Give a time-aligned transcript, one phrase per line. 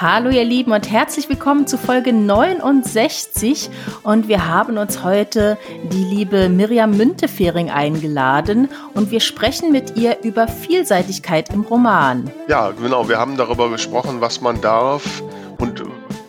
[0.00, 3.68] Hallo ihr Lieben und herzlich willkommen zu Folge 69
[4.04, 5.58] und wir haben uns heute
[5.90, 12.30] die liebe Miriam Müntefering eingeladen und wir sprechen mit ihr über Vielseitigkeit im Roman.
[12.46, 15.20] Ja, genau, wir haben darüber gesprochen, was man darf
[15.58, 15.82] und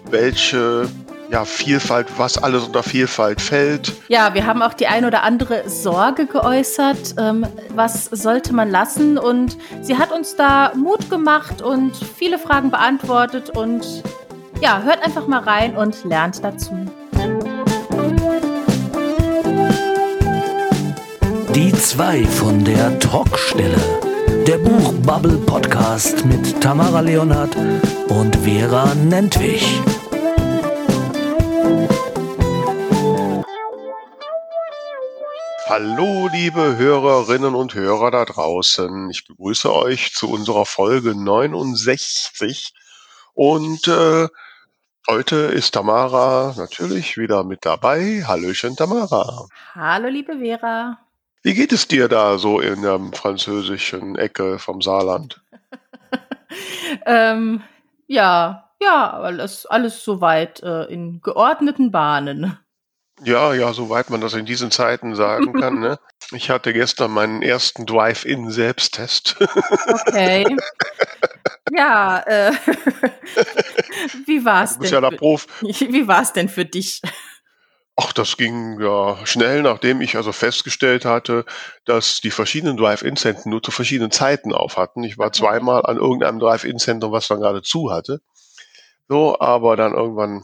[0.10, 0.90] welche
[1.32, 3.94] ja, Vielfalt, was alles unter Vielfalt fällt.
[4.08, 7.46] Ja, wir haben auch die ein oder andere Sorge geäußert, ähm,
[7.76, 9.18] was sollte man lassen.
[9.18, 13.52] Und sie hat uns da Mut gemacht und viele Fragen beantwortet.
[13.52, 14.04] Und
[14.62, 16.72] ja, hört einfach mal rein und lernt dazu.
[21.54, 23.78] Die zwei von der Talkstelle.
[24.48, 27.56] Der Buchbubble Podcast mit Tamara Leonhardt
[28.08, 29.80] und Vera Nentwich.
[35.70, 39.12] Hallo, liebe Hörerinnen und Hörer da draußen.
[39.12, 42.74] Ich begrüße euch zu unserer Folge 69.
[43.36, 44.30] Und äh,
[45.08, 48.24] heute ist Tamara natürlich wieder mit dabei.
[48.26, 49.46] Hallöchen, Tamara.
[49.76, 50.98] Hallo, liebe Vera.
[51.44, 55.40] Wie geht es dir da so in der französischen Ecke vom Saarland?
[57.06, 57.62] ähm,
[58.08, 62.58] ja, ja, alles, alles soweit äh, in geordneten Bahnen.
[63.24, 65.80] Ja, ja, soweit man das in diesen Zeiten sagen kann.
[65.80, 66.00] Ne?
[66.32, 69.36] Ich hatte gestern meinen ersten Drive-In-Selbsttest.
[69.40, 70.46] Okay.
[71.76, 72.52] Ja, äh,
[74.28, 75.04] wie war's Du bist denn?
[75.04, 75.48] ja der Prof.
[75.62, 77.02] Wie war's denn für dich?
[77.96, 81.46] Ach, das ging ja schnell, nachdem ich also festgestellt hatte,
[81.86, 85.04] dass die verschiedenen Drive-In-Zentren nur zu verschiedenen Zeiten auf hatten.
[85.04, 85.40] Ich war Okay.
[85.40, 88.22] zweimal an irgendeinem Drive-In-Zentrum, was dann gerade zu hatte.
[89.08, 90.44] So, aber dann irgendwann,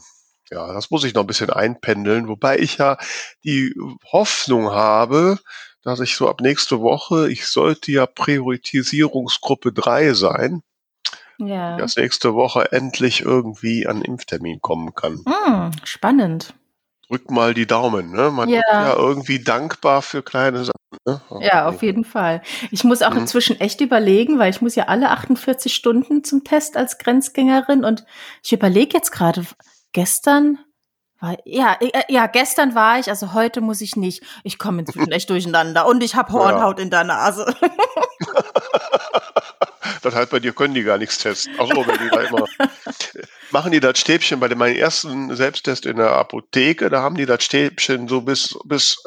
[0.50, 2.98] ja, das muss ich noch ein bisschen einpendeln, wobei ich ja
[3.44, 3.74] die
[4.12, 5.38] Hoffnung habe,
[5.82, 10.62] dass ich so ab nächste Woche, ich sollte ja Priorisierungsgruppe 3 sein,
[11.38, 11.76] Ja.
[11.76, 15.24] dass nächste Woche endlich irgendwie an Impftermin kommen kann.
[15.26, 16.54] Hm, spannend.
[17.08, 18.32] Drück mal die Daumen, ne?
[18.32, 18.58] Man Ja.
[18.60, 20.72] ist ja irgendwie dankbar für kleine Sachen.
[21.04, 21.20] Ne?
[21.40, 22.42] Ja, auf jeden Fall.
[22.72, 23.18] Ich muss auch Mhm.
[23.20, 28.04] inzwischen echt überlegen, weil ich muss ja alle 48 Stunden zum Test als Grenzgängerin und
[28.42, 29.44] ich überlege jetzt gerade,
[29.92, 30.58] gestern
[31.20, 34.22] war, ja, äh, ja, gestern war ich, also heute muss ich nicht.
[34.44, 37.54] Ich komme inzwischen echt durcheinander und ich habe Hornhaut in der Nase.
[40.02, 41.58] Das heißt, bei dir können die gar nichts testen.
[41.58, 42.44] Achso, wenn die da immer.
[43.50, 47.26] Machen die das Stäbchen bei dem meinen ersten Selbsttest in der Apotheke, da haben die
[47.26, 49.02] das Stäbchen so bis, bis,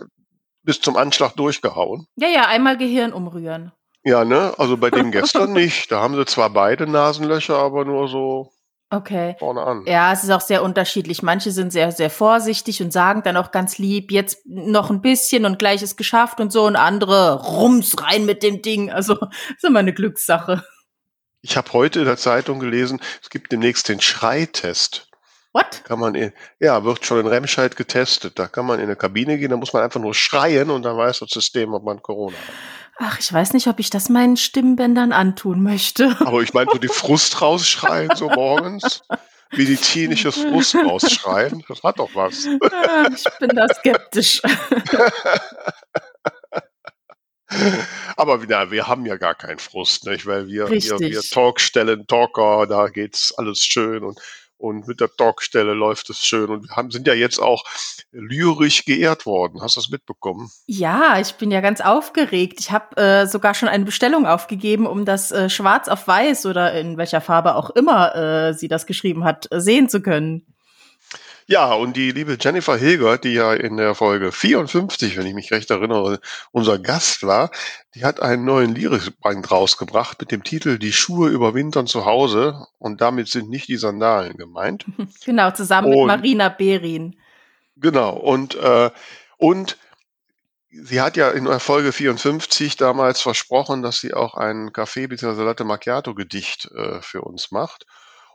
[0.63, 2.05] bis zum Anschlag durchgehauen.
[2.17, 3.71] Ja, ja, einmal Gehirn umrühren.
[4.03, 4.53] Ja, ne?
[4.57, 5.89] Also bei dem gestern nicht.
[5.89, 8.51] Da haben sie zwar beide Nasenlöcher, aber nur so
[8.91, 9.35] Okay.
[9.37, 9.83] vorne an.
[9.85, 11.21] Ja, es ist auch sehr unterschiedlich.
[11.21, 15.45] Manche sind sehr, sehr vorsichtig und sagen dann auch ganz lieb, jetzt noch ein bisschen
[15.45, 16.65] und gleich ist geschafft und so.
[16.65, 18.91] Und andere rums rein mit dem Ding.
[18.91, 19.13] Also,
[19.55, 20.63] ist immer eine Glückssache.
[21.41, 25.07] Ich habe heute in der Zeitung gelesen, es gibt demnächst den Schreitest.
[25.53, 25.83] What?
[25.83, 28.37] Kann man in, ja, wird schon in Remscheid getestet.
[28.37, 30.97] Da kann man in eine Kabine gehen, da muss man einfach nur schreien und dann
[30.97, 32.55] weiß das System, ob man Corona hat.
[33.01, 36.17] Ach, ich weiß nicht, ob ich das meinen Stimmbändern antun möchte.
[36.19, 39.01] Aber ich meine, so die Frust rausschreien, so morgens.
[39.51, 42.45] Medizinisches Frust rausschreien, das hat doch was.
[42.45, 42.59] Ich
[43.39, 44.43] bin da skeptisch.
[48.15, 50.27] Aber na, wir haben ja gar keinen Frust, nicht?
[50.27, 54.19] weil wir, wir, wir Talkstellen, Talker, da geht's alles schön und,
[54.59, 57.63] und mit der Talkstelle läuft es schön und wir haben, sind ja jetzt auch
[58.11, 59.61] lyrisch geehrt worden.
[59.61, 60.51] Hast du das mitbekommen?
[60.67, 62.59] Ja, ich bin ja ganz aufgeregt.
[62.59, 66.73] Ich habe äh, sogar schon eine Bestellung aufgegeben, um das äh, schwarz auf weiß oder
[66.73, 70.45] in welcher Farbe auch immer äh, sie das geschrieben hat, äh, sehen zu können.
[71.51, 75.51] Ja, und die liebe Jennifer Hilgert, die ja in der Folge 54, wenn ich mich
[75.51, 76.19] recht erinnere,
[76.51, 77.49] unser Gast war,
[77.95, 83.01] die hat einen neuen Lyrikband rausgebracht mit dem Titel Die Schuhe überwintern zu Hause und
[83.01, 84.85] damit sind nicht die Sandalen gemeint.
[85.25, 87.15] Genau, zusammen Und- mit Marina Berin.
[87.77, 88.91] Genau, und, äh,
[89.37, 89.77] und
[90.69, 95.41] sie hat ja in der Folge 54 damals versprochen, dass sie auch ein Kaffee bzw.
[95.41, 97.87] Latte Macchiato Gedicht äh, für uns macht.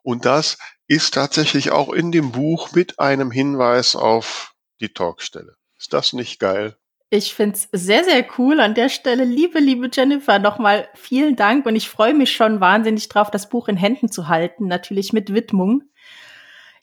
[0.04, 5.56] Und das ist tatsächlich auch in dem Buch mit einem Hinweis auf die Talkstelle.
[5.78, 6.76] Ist das nicht geil?
[7.08, 8.61] Ich find's sehr, sehr cool.
[8.61, 13.08] An der Stelle, liebe, liebe Jennifer, nochmal vielen Dank und ich freue mich schon wahnsinnig
[13.08, 15.84] drauf, das Buch in Händen zu halten, natürlich mit Widmung.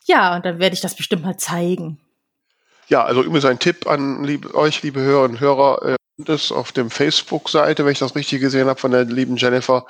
[0.06, 2.00] Ja, und dann werde ich das bestimmt mal zeigen.
[2.88, 6.72] Ja, also übrigens ein Tipp an liebe, euch, liebe Hörerinnen und Hörer, äh, das auf
[6.72, 9.86] dem Facebook-Seite, wenn ich das richtig gesehen habe, von der lieben Jennifer,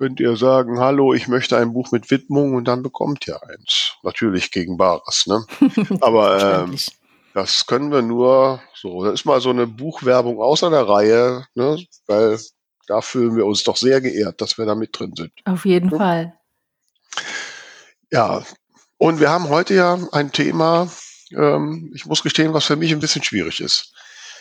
[0.00, 3.96] könnt ihr sagen, hallo, ich möchte ein Buch mit Widmung und dann bekommt ihr eins.
[4.02, 5.44] Natürlich gegen Bares, ne?
[6.00, 6.74] Aber ähm,
[7.34, 9.04] das können wir nur so.
[9.04, 11.84] Das ist mal so eine Buchwerbung außer der Reihe, ne?
[12.06, 12.40] Weil
[12.86, 15.32] da fühlen wir uns doch sehr geehrt, dass wir da mit drin sind.
[15.44, 15.98] Auf jeden ja.
[15.98, 16.34] Fall.
[18.10, 18.42] Ja,
[18.96, 20.88] und wir haben heute ja ein Thema,
[21.36, 23.92] ähm, ich muss gestehen, was für mich ein bisschen schwierig ist.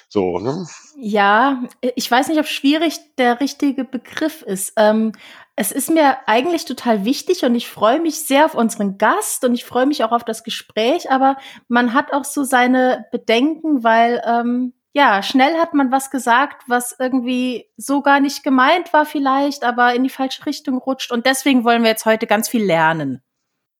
[0.07, 0.65] So, ne?
[0.97, 1.61] Ja,
[1.95, 4.73] ich weiß nicht, ob schwierig der richtige Begriff ist.
[4.75, 5.11] Ähm,
[5.59, 9.53] es ist mir eigentlich total wichtig und ich freue mich sehr auf unseren Gast und
[9.53, 11.35] ich freue mich auch auf das Gespräch, aber
[11.67, 16.95] man hat auch so seine Bedenken, weil ähm, ja, schnell hat man was gesagt, was
[16.97, 21.11] irgendwie so gar nicht gemeint war vielleicht, aber in die falsche Richtung rutscht.
[21.11, 23.21] Und deswegen wollen wir jetzt heute ganz viel lernen.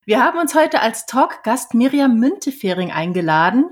[0.04, 3.70] Wir haben uns heute als Talkgast Miriam Müntefering eingeladen.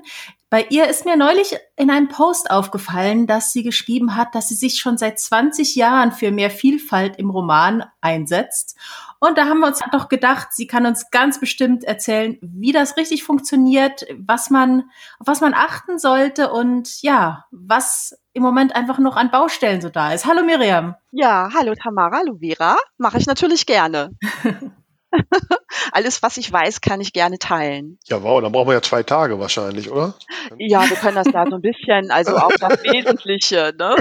[0.49, 4.55] Bei ihr ist mir neulich in einem Post aufgefallen, dass sie geschrieben hat, dass sie
[4.55, 8.77] sich schon seit 20 Jahren für mehr Vielfalt im Roman einsetzt.
[9.19, 12.95] Und da haben wir uns doch gedacht, sie kann uns ganz bestimmt erzählen, wie das
[12.95, 14.89] richtig funktioniert, was man,
[15.19, 19.89] auf was man achten sollte und ja, was im Moment einfach noch an Baustellen so
[19.89, 20.25] da ist.
[20.25, 20.95] Hallo Miriam.
[21.11, 22.77] Ja, hallo Tamara, hallo Vera.
[22.97, 24.11] Mache ich natürlich gerne.
[25.91, 27.97] Alles, was ich weiß, kann ich gerne teilen.
[28.07, 30.13] Ja, wow, dann brauchen wir ja zwei Tage wahrscheinlich, oder?
[30.57, 33.95] Ja, wir können das da so ein bisschen, also auch das Wesentliche, ne?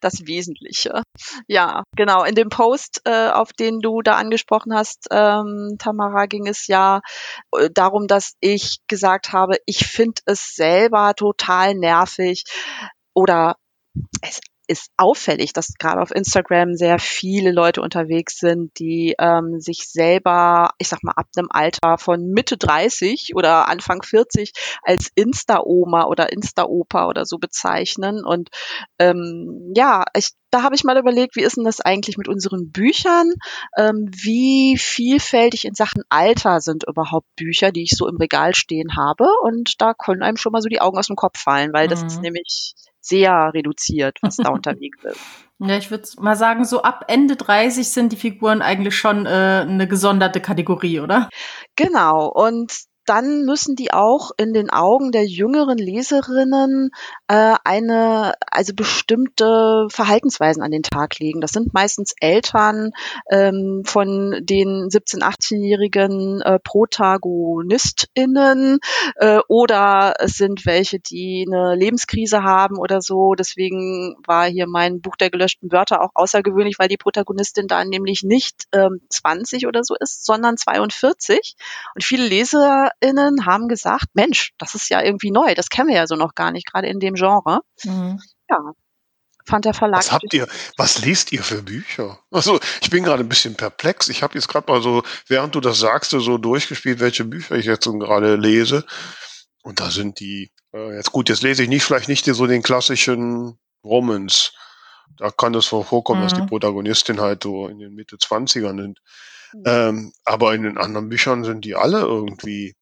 [0.00, 1.02] das Wesentliche.
[1.48, 2.24] Ja, genau.
[2.24, 7.00] In dem Post, äh, auf den du da angesprochen hast, ähm, Tamara, ging es ja
[7.52, 12.44] äh, darum, dass ich gesagt habe, ich finde es selber total nervig
[13.14, 13.56] oder
[14.22, 19.88] es ist auffällig, dass gerade auf Instagram sehr viele Leute unterwegs sind, die ähm, sich
[19.88, 24.52] selber, ich sag mal, ab einem Alter von Mitte 30 oder Anfang 40
[24.82, 28.24] als Insta-Oma oder Insta-Opa oder so bezeichnen.
[28.24, 28.50] Und
[28.98, 32.70] ähm, ja, ich, da habe ich mal überlegt, wie ist denn das eigentlich mit unseren
[32.70, 33.32] Büchern?
[33.76, 38.96] Ähm, wie vielfältig in Sachen Alter sind überhaupt Bücher, die ich so im Regal stehen
[38.96, 39.28] habe?
[39.42, 42.02] Und da können einem schon mal so die Augen aus dem Kopf fallen, weil das
[42.02, 42.22] ist mhm.
[42.22, 42.74] nämlich
[43.06, 45.20] sehr reduziert, was da unterwegs ist.
[45.58, 49.64] Ja, ich würde mal sagen, so ab Ende 30 sind die Figuren eigentlich schon äh,
[49.66, 51.30] eine gesonderte Kategorie, oder?
[51.76, 52.28] Genau.
[52.28, 52.72] Und
[53.06, 56.90] dann müssen die auch in den Augen der jüngeren Leserinnen
[57.28, 61.40] äh, eine, also bestimmte Verhaltensweisen an den Tag legen.
[61.40, 62.90] Das sind meistens Eltern
[63.30, 68.80] ähm, von den 17-, 18-jährigen äh, ProtagonistInnen
[69.16, 73.34] äh, oder es sind welche, die eine Lebenskrise haben oder so.
[73.34, 78.24] Deswegen war hier mein Buch der gelöschten Wörter auch außergewöhnlich, weil die Protagonistin da nämlich
[78.24, 81.54] nicht ähm, 20 oder so ist, sondern 42.
[81.94, 85.96] Und viele Leser ZuhörerInnen haben gesagt, Mensch, das ist ja irgendwie neu, das kennen wir
[85.96, 87.60] ja so noch gar nicht, gerade in dem Genre.
[87.84, 88.20] Mhm.
[88.48, 88.58] Ja,
[89.44, 90.00] fand der Verlag.
[90.00, 90.46] Was habt ihr,
[90.76, 92.18] was lest ihr für Bücher?
[92.30, 94.08] Also ich bin gerade ein bisschen perplex.
[94.08, 97.66] Ich habe jetzt gerade mal so, während du das sagst, so durchgespielt, welche Bücher ich
[97.66, 98.84] jetzt so gerade lese.
[99.62, 102.62] Und da sind die, äh, jetzt gut, jetzt lese ich nicht, vielleicht nicht so den
[102.62, 104.52] klassischen Romans.
[105.16, 106.24] Da kann es vorkommen, mhm.
[106.24, 106.48] dass die mhm.
[106.48, 109.00] Protagonistin halt so in den Mitte 20ern sind.
[109.52, 109.62] Mhm.
[109.64, 112.74] Ähm, aber in den anderen Büchern sind die alle irgendwie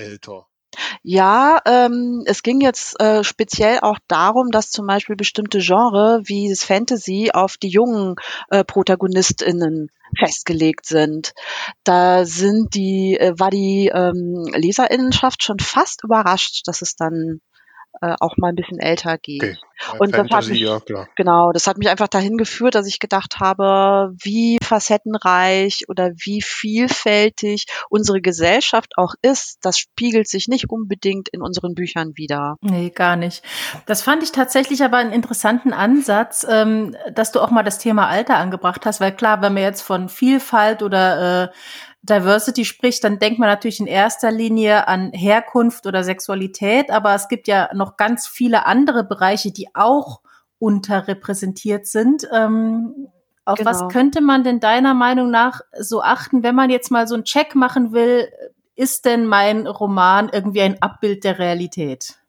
[0.00, 0.46] älter.
[1.02, 6.48] Ja, ähm, es ging jetzt äh, speziell auch darum, dass zum Beispiel bestimmte Genre wie
[6.48, 8.14] das Fantasy auf die jungen
[8.50, 11.32] äh, ProtagonistInnen festgelegt sind.
[11.84, 17.40] Da sind die, äh, war die ähm, Leserinnenschaft schon fast überrascht, dass es dann
[18.00, 19.42] äh, auch mal ein bisschen älter geht.
[19.42, 19.56] Okay.
[19.98, 21.08] Und Fantasy, das hat mich, ja, klar.
[21.16, 26.42] genau, das hat mich einfach dahin geführt, dass ich gedacht habe, wie facettenreich oder wie
[26.42, 32.56] vielfältig unsere Gesellschaft auch ist, das spiegelt sich nicht unbedingt in unseren Büchern wieder.
[32.60, 33.42] Nee, gar nicht.
[33.86, 38.08] Das fand ich tatsächlich aber einen interessanten Ansatz, ähm, dass du auch mal das Thema
[38.08, 41.48] Alter angebracht hast, weil klar, wenn wir jetzt von Vielfalt oder äh,
[42.02, 47.28] Diversity spricht, dann denkt man natürlich in erster Linie an Herkunft oder Sexualität, aber es
[47.28, 50.20] gibt ja noch ganz viele andere Bereiche, die auch
[50.58, 52.26] unterrepräsentiert sind.
[52.32, 53.08] Ähm,
[53.44, 53.70] auf genau.
[53.70, 57.24] was könnte man denn deiner Meinung nach so achten, wenn man jetzt mal so einen
[57.24, 58.28] Check machen will,
[58.76, 62.19] ist denn mein Roman irgendwie ein Abbild der Realität?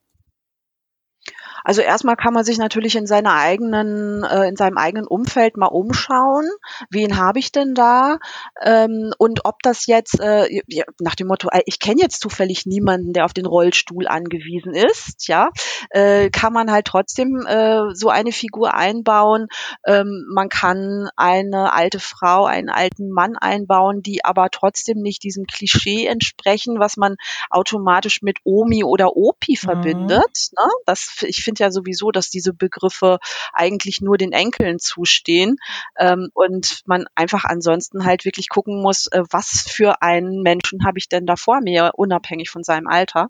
[1.64, 5.68] Also erstmal kann man sich natürlich in seiner eigenen, äh, in seinem eigenen Umfeld mal
[5.68, 6.50] umschauen.
[6.90, 8.20] Wen habe ich denn da?
[8.62, 10.62] Ähm, und ob das jetzt äh,
[11.00, 15.50] nach dem Motto, ich kenne jetzt zufällig niemanden, der auf den Rollstuhl angewiesen ist, ja,
[15.90, 19.48] äh, kann man halt trotzdem äh, so eine Figur einbauen.
[19.86, 25.46] Ähm, man kann eine alte Frau, einen alten Mann einbauen, die aber trotzdem nicht diesem
[25.46, 27.16] Klischee entsprechen, was man
[27.50, 29.66] automatisch mit Omi oder Opi mhm.
[29.66, 30.50] verbindet.
[30.58, 30.70] Ne?
[30.86, 33.20] Das ich finde finde ja sowieso, dass diese Begriffe
[33.54, 35.58] eigentlich nur den Enkeln zustehen
[35.98, 40.98] ähm, und man einfach ansonsten halt wirklich gucken muss, äh, was für einen Menschen habe
[40.98, 43.28] ich denn da vor mir, unabhängig von seinem Alter.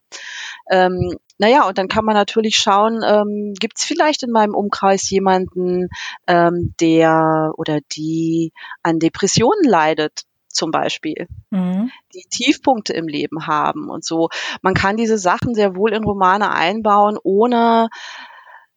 [0.70, 5.10] Ähm, naja, und dann kann man natürlich schauen, ähm, gibt es vielleicht in meinem Umkreis
[5.10, 5.90] jemanden,
[6.28, 10.22] ähm, der oder die an Depressionen leidet?
[10.54, 11.92] Zum Beispiel, mhm.
[12.14, 14.30] die Tiefpunkte im Leben haben und so.
[14.62, 17.90] Man kann diese Sachen sehr wohl in Romane einbauen, ohne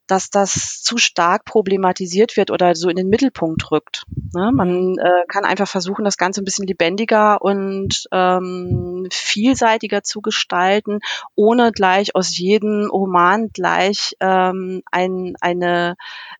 [0.07, 4.03] dass das zu stark problematisiert wird oder so in den Mittelpunkt rückt.
[4.33, 4.51] Ne?
[4.53, 10.99] Man äh, kann einfach versuchen, das Ganze ein bisschen lebendiger und ähm, vielseitiger zu gestalten,
[11.35, 15.95] ohne gleich aus jedem Roman gleich ähm, ein, eine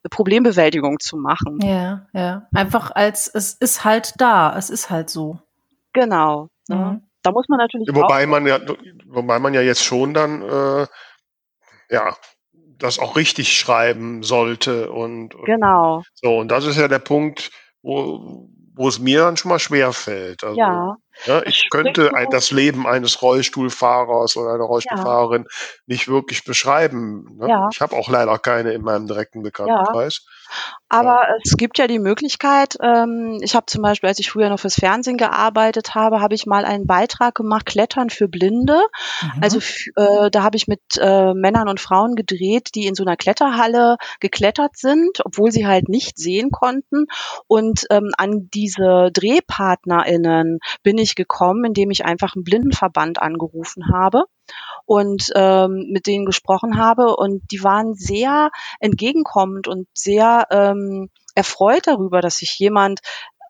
[0.10, 1.60] Problembewältigung zu machen.
[1.62, 2.48] Ja, ja.
[2.54, 5.40] Einfach als es ist halt da, es ist halt so.
[5.94, 6.50] Genau.
[6.68, 6.76] Ne?
[6.76, 7.02] Mhm.
[7.24, 7.90] Da muss man natürlich.
[7.92, 8.60] Wobei man ja,
[9.08, 10.86] wobei man ja jetzt schon dann äh,
[11.90, 12.16] ja
[12.78, 16.04] das auch richtig schreiben sollte und genau.
[16.14, 17.52] So und das ist ja der Punkt,
[17.82, 20.44] wo wo es mir dann schon mal schwer fällt.
[20.44, 20.98] Also, ja.
[21.26, 25.58] ja ich könnte ein, das Leben eines Rollstuhlfahrers oder einer Rollstuhlfahrerin ja.
[25.86, 27.38] nicht wirklich beschreiben.
[27.38, 27.48] Ne?
[27.48, 27.70] Ja.
[27.72, 30.26] Ich habe auch leider keine in meinem direkten Bekanntenkreis.
[30.90, 31.36] Aber ja.
[31.44, 34.76] es gibt ja die Möglichkeit, ähm, ich habe zum Beispiel, als ich früher noch fürs
[34.76, 38.80] Fernsehen gearbeitet habe, habe ich mal einen Beitrag gemacht, Klettern für Blinde.
[39.22, 39.44] Mhm.
[39.44, 39.60] Also
[39.96, 43.98] äh, da habe ich mit äh, Männern und Frauen gedreht, die in so einer Kletterhalle
[44.20, 47.06] geklettert sind, obwohl sie halt nicht sehen konnten.
[47.48, 54.26] Und ähm, an diese DrehpartnerInnen bin ich gekommen, indem ich einfach einen Blindenverband angerufen habe
[54.86, 61.88] und ähm, mit denen gesprochen habe und die waren sehr entgegenkommend und sehr ähm, erfreut
[61.88, 63.02] darüber, dass sich jemand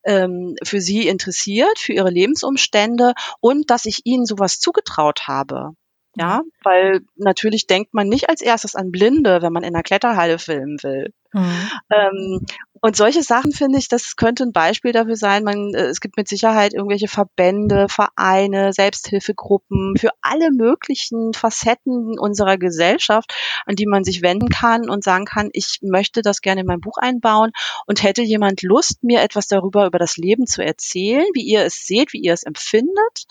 [0.06, 5.72] ähm, für sie interessiert, für ihre Lebensumstände und dass ich ihnen sowas zugetraut habe.
[6.18, 10.40] Ja, weil natürlich denkt man nicht als erstes an Blinde, wenn man in einer Kletterhalle
[10.40, 11.14] filmen will.
[11.34, 11.70] Mhm.
[11.94, 12.46] Ähm,
[12.80, 15.44] und solche Sachen finde ich, das könnte ein Beispiel dafür sein.
[15.44, 22.58] Man, äh, es gibt mit Sicherheit irgendwelche Verbände, Vereine, Selbsthilfegruppen für alle möglichen Facetten unserer
[22.58, 23.34] Gesellschaft,
[23.66, 26.80] an die man sich wenden kann und sagen kann, ich möchte das gerne in mein
[26.80, 27.52] Buch einbauen
[27.86, 31.86] und hätte jemand Lust, mir etwas darüber über das Leben zu erzählen, wie ihr es
[31.86, 33.26] seht, wie ihr es empfindet.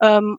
[0.00, 0.36] Ähm,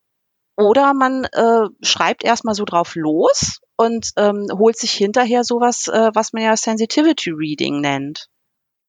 [0.61, 6.11] oder man äh, schreibt erstmal so drauf los und ähm, holt sich hinterher sowas, äh,
[6.13, 8.27] was man ja Sensitivity Reading nennt.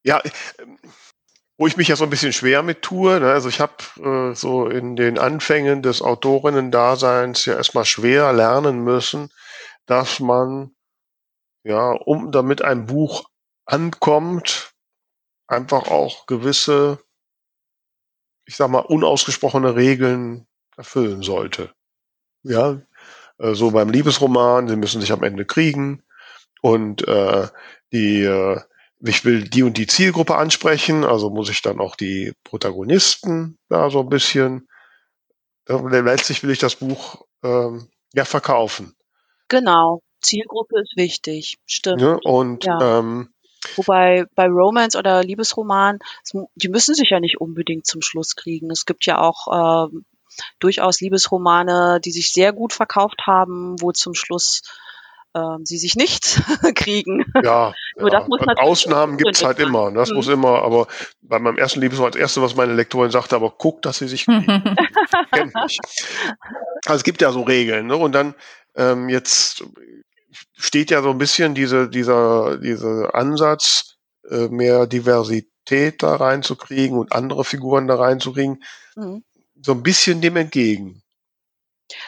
[0.04, 0.20] Ja,
[1.58, 3.20] wo ich mich ja so ein bisschen schwer mit tue.
[3.20, 3.30] Ne?
[3.30, 9.30] Also ich habe äh, so in den Anfängen des Autorinnen-Daseins ja erstmal schwer lernen müssen,
[9.86, 10.74] dass man,
[11.64, 13.28] ja, um damit ein Buch
[13.64, 14.72] ankommt,
[15.46, 16.98] einfach auch gewisse,
[18.44, 20.48] ich sag mal, unausgesprochene Regeln
[20.82, 21.70] erfüllen sollte.
[22.42, 22.82] Ja,
[23.38, 26.02] äh, so beim Liebesroman, sie müssen sich am Ende kriegen
[26.60, 27.48] und äh,
[27.92, 28.60] die äh,
[29.04, 33.90] ich will die und die Zielgruppe ansprechen, also muss ich dann auch die Protagonisten da
[33.90, 34.68] so ein bisschen,
[35.66, 38.94] letztlich will ich das Buch ähm, ja verkaufen.
[39.48, 42.00] Genau, Zielgruppe ist wichtig, stimmt.
[42.00, 43.00] Ja, und ja.
[43.00, 43.34] Ähm,
[43.76, 45.98] Wobei bei Romance oder Liebesroman,
[46.56, 48.70] die müssen sich ja nicht unbedingt zum Schluss kriegen.
[48.70, 49.96] Es gibt ja auch äh,
[50.58, 54.62] durchaus Liebesromane, die sich sehr gut verkauft haben, wo zum Schluss
[55.34, 56.42] ähm, sie sich nicht
[56.74, 57.24] kriegen.
[57.42, 58.20] Ja, Nur ja.
[58.20, 59.90] das muss Ausnahmen gibt's halt immer.
[59.92, 60.16] Das mhm.
[60.16, 60.86] muss immer, aber
[61.22, 64.26] bei meinem ersten Liebesroman, das erste, was meine Lektorin sagte, aber guck, dass sie sich
[64.26, 64.46] kriegen.
[65.32, 65.54] Kennt.
[65.54, 67.96] Also es gibt ja so Regeln, ne?
[67.96, 68.34] Und dann
[68.76, 69.64] ähm, jetzt
[70.54, 73.96] steht ja so ein bisschen diese, dieser, dieser Ansatz,
[74.28, 78.62] äh, mehr Diversität da reinzukriegen und andere Figuren da reinzukriegen,
[78.96, 79.24] mhm.
[79.62, 81.02] So ein bisschen dem entgegen.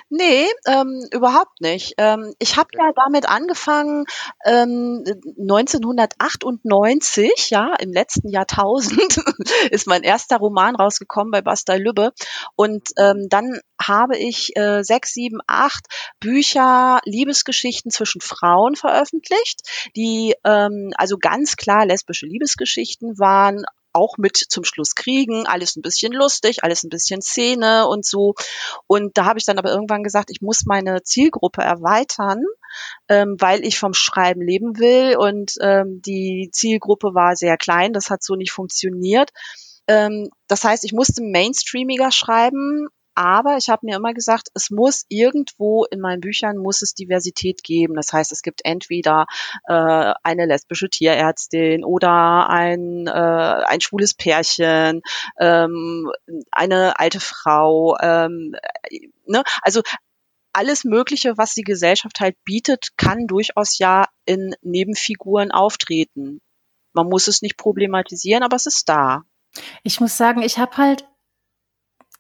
[0.09, 1.95] Nee, ähm, überhaupt nicht.
[1.99, 4.05] Ähm, ich habe ja damit angefangen,
[4.45, 5.05] ähm,
[5.39, 9.19] 1998, ja, im letzten Jahrtausend
[9.71, 12.13] ist mein erster Roman rausgekommen bei Bastei Lübbe.
[12.57, 15.87] Und ähm, dann habe ich äh, sechs, sieben, acht
[16.21, 19.61] Bücher, Liebesgeschichten zwischen Frauen veröffentlicht,
[19.97, 25.83] die ähm, also ganz klar lesbische Liebesgeschichten waren, auch mit zum Schluss kriegen, alles ein
[25.83, 28.35] bisschen lustig, alles ein bisschen Szene und so.
[28.87, 32.43] Und da habe ich dann aber irgendwann gesagt, ich muss meine Zielgruppe erweitern,
[33.09, 38.11] ähm, weil ich vom Schreiben leben will und ähm, die Zielgruppe war sehr klein, das
[38.11, 39.31] hat so nicht funktioniert.
[39.87, 45.04] Ähm, das heißt, ich musste mainstreamiger schreiben aber ich habe mir immer gesagt, es muss
[45.09, 47.94] irgendwo in meinen Büchern muss es Diversität geben.
[47.94, 49.26] Das heißt, es gibt entweder
[49.68, 55.02] äh, eine lesbische Tierärztin oder ein, äh, ein schwules Pärchen,
[55.38, 56.11] ähm,
[56.50, 57.97] eine alte Frau.
[58.00, 58.56] Ähm,
[59.26, 59.42] ne?
[59.62, 59.83] Also
[60.52, 66.40] alles Mögliche, was die Gesellschaft halt bietet, kann durchaus ja in Nebenfiguren auftreten.
[66.92, 69.23] Man muss es nicht problematisieren, aber es ist da.
[69.83, 71.04] Ich muss sagen, ich habe halt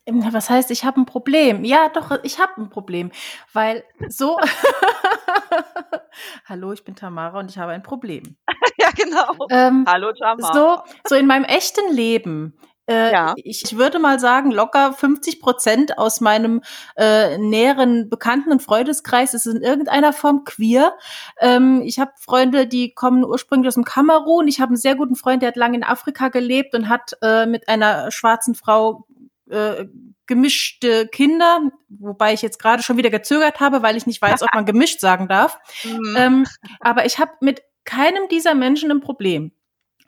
[0.06, 1.64] was heißt, ich habe ein Problem?
[1.64, 3.10] Ja, doch, ich habe ein Problem,
[3.52, 4.38] weil so.
[6.46, 8.36] Hallo, ich bin Tamara und ich habe ein Problem.
[8.78, 9.46] ja, genau.
[9.50, 10.52] Ähm, Hallo, Tamara.
[10.52, 12.54] So, so in meinem echten Leben
[12.86, 13.34] äh, ja.
[13.36, 16.60] ich, ich würde mal sagen, locker 50 Prozent aus meinem
[16.96, 20.94] äh, näheren Bekannten- und Freundeskreis ist in irgendeiner Form queer.
[21.40, 24.48] Ähm, ich habe Freunde, die kommen ursprünglich aus dem Kamerun.
[24.48, 27.46] Ich habe einen sehr guten Freund, der hat lange in Afrika gelebt und hat äh,
[27.46, 29.06] mit einer schwarzen Frau
[29.50, 29.86] äh,
[30.26, 34.54] gemischte Kinder, wobei ich jetzt gerade schon wieder gezögert habe, weil ich nicht weiß, ob
[34.54, 35.58] man gemischt sagen darf.
[35.84, 36.16] Mhm.
[36.16, 36.46] Ähm,
[36.80, 39.52] aber ich habe mit keinem dieser Menschen ein Problem.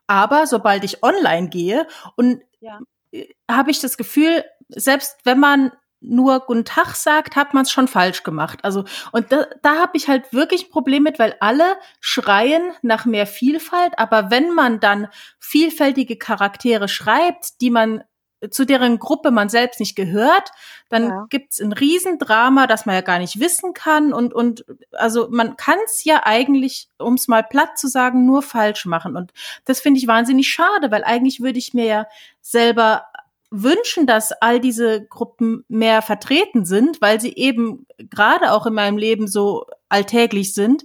[0.07, 2.81] Aber sobald ich online gehe und ja.
[3.13, 7.71] Äh, habe ich das Gefühl, selbst wenn man nur Guten Tag sagt, hat man es
[7.71, 8.61] schon falsch gemacht.
[8.63, 13.07] Also und da, da habe ich halt wirklich ein Problem mit, weil alle schreien nach
[13.07, 18.05] mehr Vielfalt, aber wenn man dann vielfältige Charaktere schreibt, die man
[18.51, 20.51] zu deren Gruppe man selbst nicht gehört,
[20.89, 21.27] dann ja.
[21.31, 24.13] gibt's ein Riesendrama, das man ja gar nicht wissen kann.
[24.13, 28.43] Und, und also man kann es ja eigentlich, um es mal platt zu sagen, nur
[28.43, 29.17] falsch machen.
[29.17, 29.33] Und
[29.65, 32.07] das finde ich wahnsinnig schade, weil eigentlich würde ich mir ja
[32.41, 33.07] selber
[33.51, 38.99] wünschen, dass all diese Gruppen mehr vertreten sind, weil sie eben gerade auch in meinem
[38.99, 40.85] Leben so alltäglich sind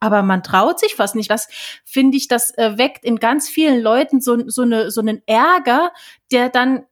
[0.00, 1.30] aber man traut sich was nicht.
[1.30, 1.48] Das
[1.84, 5.92] finde ich, das äh, weckt in ganz vielen Leuten so, so, eine, so einen Ärger,
[6.30, 6.84] der dann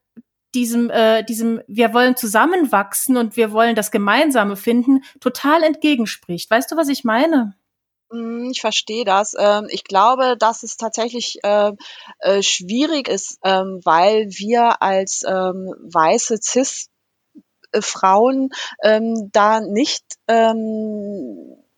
[0.57, 6.51] diesem, äh, diesem, wir wollen zusammenwachsen und wir wollen das Gemeinsame finden, total entgegenspricht.
[6.51, 7.55] Weißt du, was ich meine?
[8.11, 9.35] Hm, ich verstehe das.
[9.39, 11.73] Ähm, ich glaube, dass es tatsächlich äh,
[12.21, 16.89] äh, schwierig ist, ähm, weil wir als ähm, weiße Cis
[17.79, 18.49] Frauen
[18.81, 20.03] da nicht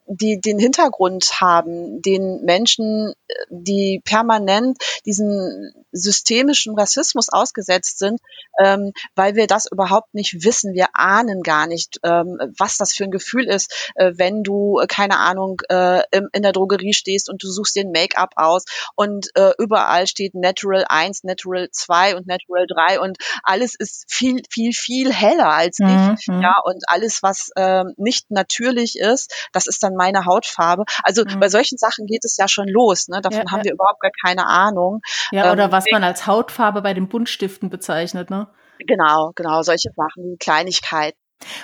[0.09, 3.13] die den Hintergrund haben, den Menschen,
[3.51, 8.21] die permanent diesen systemischen Rassismus ausgesetzt sind,
[8.63, 10.75] ähm, weil wir das überhaupt nicht wissen.
[10.75, 14.87] Wir ahnen gar nicht, ähm, was das für ein Gefühl ist, äh, wenn du, äh,
[14.87, 19.29] keine Ahnung, äh, im, in der Drogerie stehst und du suchst den Make-up aus und
[19.35, 24.73] äh, überall steht Natural 1, Natural 2 und Natural 3 und alles ist viel, viel,
[24.73, 26.17] viel heller als mhm.
[26.19, 26.27] ich.
[26.27, 30.85] Ja, und alles, was äh, nicht natürlich ist, das ist dann meine Hautfarbe.
[31.03, 31.41] Also mhm.
[31.41, 33.09] bei solchen Sachen geht es ja schon los.
[33.09, 33.21] Ne?
[33.21, 33.65] Davon ja, haben ja.
[33.65, 35.01] wir überhaupt gar keine Ahnung.
[35.31, 38.49] Ja, oder ähm, was man als Hautfarbe bei den Buntstiften bezeichnet, ne?
[38.87, 41.19] Genau, genau, solche Sachen, Kleinigkeiten.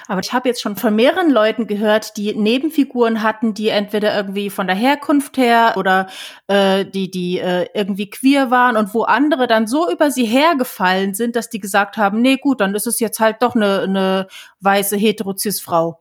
[0.06, 4.50] Aber ich habe jetzt schon von mehreren Leuten gehört, die Nebenfiguren hatten, die entweder irgendwie
[4.50, 6.06] von der Herkunft her oder
[6.46, 11.14] äh, die, die äh, irgendwie queer waren und wo andere dann so über sie hergefallen
[11.14, 14.28] sind, dass die gesagt haben, nee gut, dann ist es jetzt halt doch eine, eine
[14.60, 16.00] weiße Heterozis-Frau.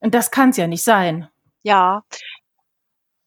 [0.00, 1.28] Und das kann es ja nicht sein.
[1.68, 2.02] Ja,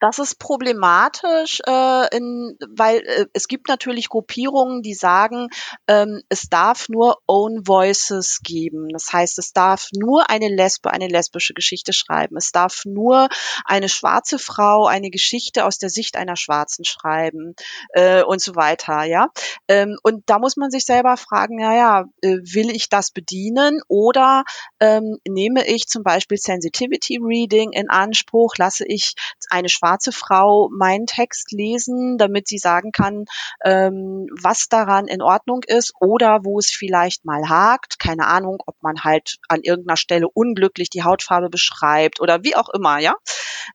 [0.01, 5.49] das ist problematisch, äh, in, weil äh, es gibt natürlich Gruppierungen, die sagen,
[5.87, 8.89] ähm, es darf nur Own Voices geben.
[8.89, 12.35] Das heißt, es darf nur eine Lesbe eine lesbische Geschichte schreiben.
[12.35, 13.29] Es darf nur
[13.63, 17.53] eine schwarze Frau eine Geschichte aus der Sicht einer Schwarzen schreiben
[17.93, 19.03] äh, und so weiter.
[19.03, 19.27] Ja,
[19.67, 24.45] ähm, und da muss man sich selber fragen: Naja, äh, will ich das bedienen oder
[24.79, 28.55] ähm, nehme ich zum Beispiel Sensitivity Reading in Anspruch?
[28.57, 29.13] Lasse ich
[29.51, 33.25] eine schwarze schwarze Frau meinen Text lesen, damit sie sagen kann,
[33.63, 37.99] ähm, was daran in Ordnung ist oder wo es vielleicht mal hakt.
[37.99, 42.69] Keine Ahnung, ob man halt an irgendeiner Stelle unglücklich die Hautfarbe beschreibt oder wie auch
[42.69, 43.15] immer, ja.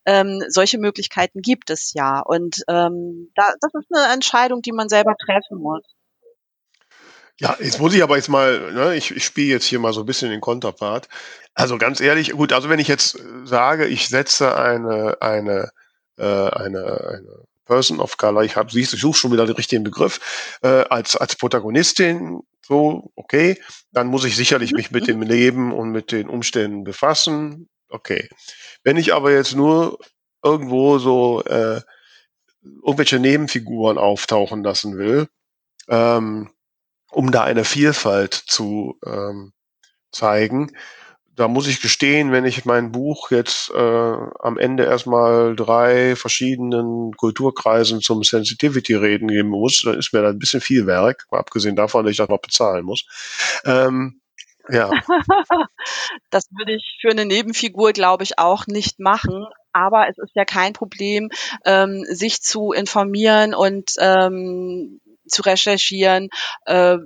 [0.04, 2.20] Ähm, solche Möglichkeiten gibt es ja.
[2.20, 5.82] Und ähm, da, das ist eine Entscheidung, die man selber treffen muss.
[7.38, 10.00] Ja, jetzt muss ich aber jetzt mal, ne, ich, ich spiele jetzt hier mal so
[10.00, 11.08] ein bisschen den Konterpart.
[11.52, 15.70] Also ganz ehrlich, gut, also wenn ich jetzt sage, ich setze eine, eine
[16.16, 19.84] äh, eine, eine Person of Color, ich habe siehst, ich suche schon wieder den richtigen
[19.84, 23.60] Begriff, äh, als, als Protagonistin, so, okay,
[23.92, 27.68] dann muss ich sicherlich mich mit dem Leben und mit den Umständen befassen.
[27.88, 28.28] Okay.
[28.82, 29.98] Wenn ich aber jetzt nur
[30.42, 31.80] irgendwo so äh,
[32.84, 35.28] irgendwelche Nebenfiguren auftauchen lassen will,
[35.88, 36.50] ähm,
[37.10, 39.52] um da eine Vielfalt zu ähm,
[40.10, 40.76] zeigen,
[41.36, 47.12] da muss ich gestehen, wenn ich mein Buch jetzt äh, am Ende erstmal drei verschiedenen
[47.14, 51.76] Kulturkreisen zum Sensitivity-Reden geben muss, dann ist mir da ein bisschen viel Werk, mal abgesehen
[51.76, 53.04] davon, dass ich das noch bezahlen muss.
[53.66, 54.20] Ähm,
[54.68, 54.90] ja.
[56.30, 59.46] das würde ich für eine Nebenfigur, glaube ich, auch nicht machen.
[59.72, 61.28] Aber es ist ja kein Problem,
[61.66, 66.28] ähm, sich zu informieren und ähm, zu recherchieren,
[66.66, 66.98] äh,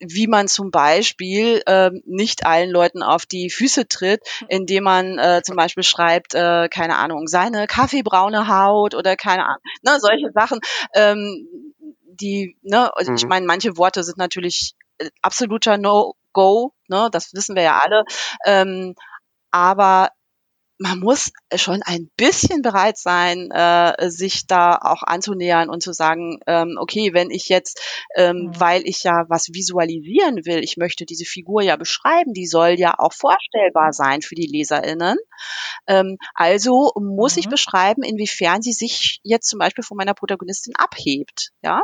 [0.00, 5.42] wie man zum Beispiel äh, nicht allen Leuten auf die Füße tritt, indem man äh,
[5.44, 10.60] zum Beispiel schreibt, äh, keine Ahnung, seine kaffeebraune Haut oder keine Ahnung, ne, solche Sachen,
[10.94, 11.46] ähm,
[12.04, 13.16] die, ne, also mhm.
[13.16, 18.04] ich meine, manche Worte sind natürlich äh, absoluter No-Go, ne, das wissen wir ja alle,
[18.44, 18.94] ähm,
[19.50, 20.10] aber
[20.78, 26.40] man muss schon ein bisschen bereit sein, äh, sich da auch anzunähern und zu sagen,
[26.46, 27.80] ähm, okay, wenn ich jetzt,
[28.16, 28.60] ähm, mhm.
[28.60, 32.94] weil ich ja was visualisieren will, ich möchte diese Figur ja beschreiben, die soll ja
[32.98, 35.16] auch vorstellbar sein für die LeserInnen.
[35.86, 37.40] Ähm, also muss mhm.
[37.40, 41.50] ich beschreiben, inwiefern sie sich jetzt zum Beispiel von meiner Protagonistin abhebt.
[41.62, 41.80] Ja,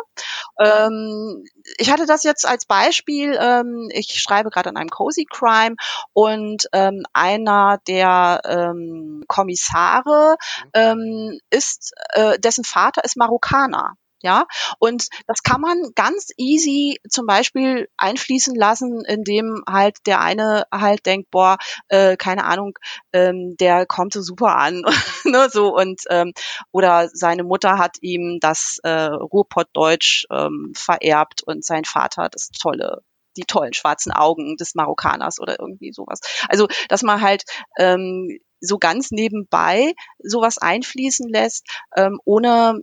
[0.61, 1.45] ähm,
[1.79, 3.39] ich hatte das jetzt als Beispiel.
[3.41, 5.77] Ähm, ich schreibe gerade an einem Cozy Crime
[6.13, 9.25] und ähm, einer der ähm,
[9.55, 10.71] Kommissare mhm.
[10.75, 13.95] ähm, ist, äh, dessen Vater ist Marokkaner.
[14.23, 14.47] Ja,
[14.79, 21.05] und das kann man ganz easy zum Beispiel einfließen lassen, indem halt der eine halt
[21.05, 22.73] denkt, boah, äh, keine Ahnung,
[23.13, 24.83] ähm, der kommt so super an,
[25.25, 26.33] ne, so und ähm,
[26.73, 33.03] oder seine Mutter hat ihm das äh, Ruhrpottdeutsch ähm, vererbt und sein Vater das tolle
[33.37, 36.21] die tollen schwarzen Augen des Marokkaners oder irgendwie sowas.
[36.49, 37.45] Also, dass man halt
[37.79, 42.83] ähm, so ganz nebenbei sowas einfließen lässt, ähm, ohne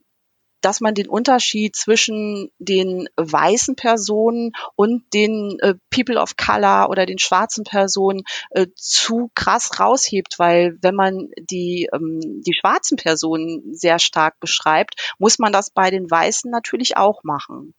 [0.62, 7.06] dass man den Unterschied zwischen den weißen Personen und den äh, People of Color oder
[7.06, 13.74] den schwarzen Personen äh, zu krass raushebt, weil wenn man die, ähm, die schwarzen Personen
[13.74, 17.74] sehr stark beschreibt, muss man das bei den Weißen natürlich auch machen.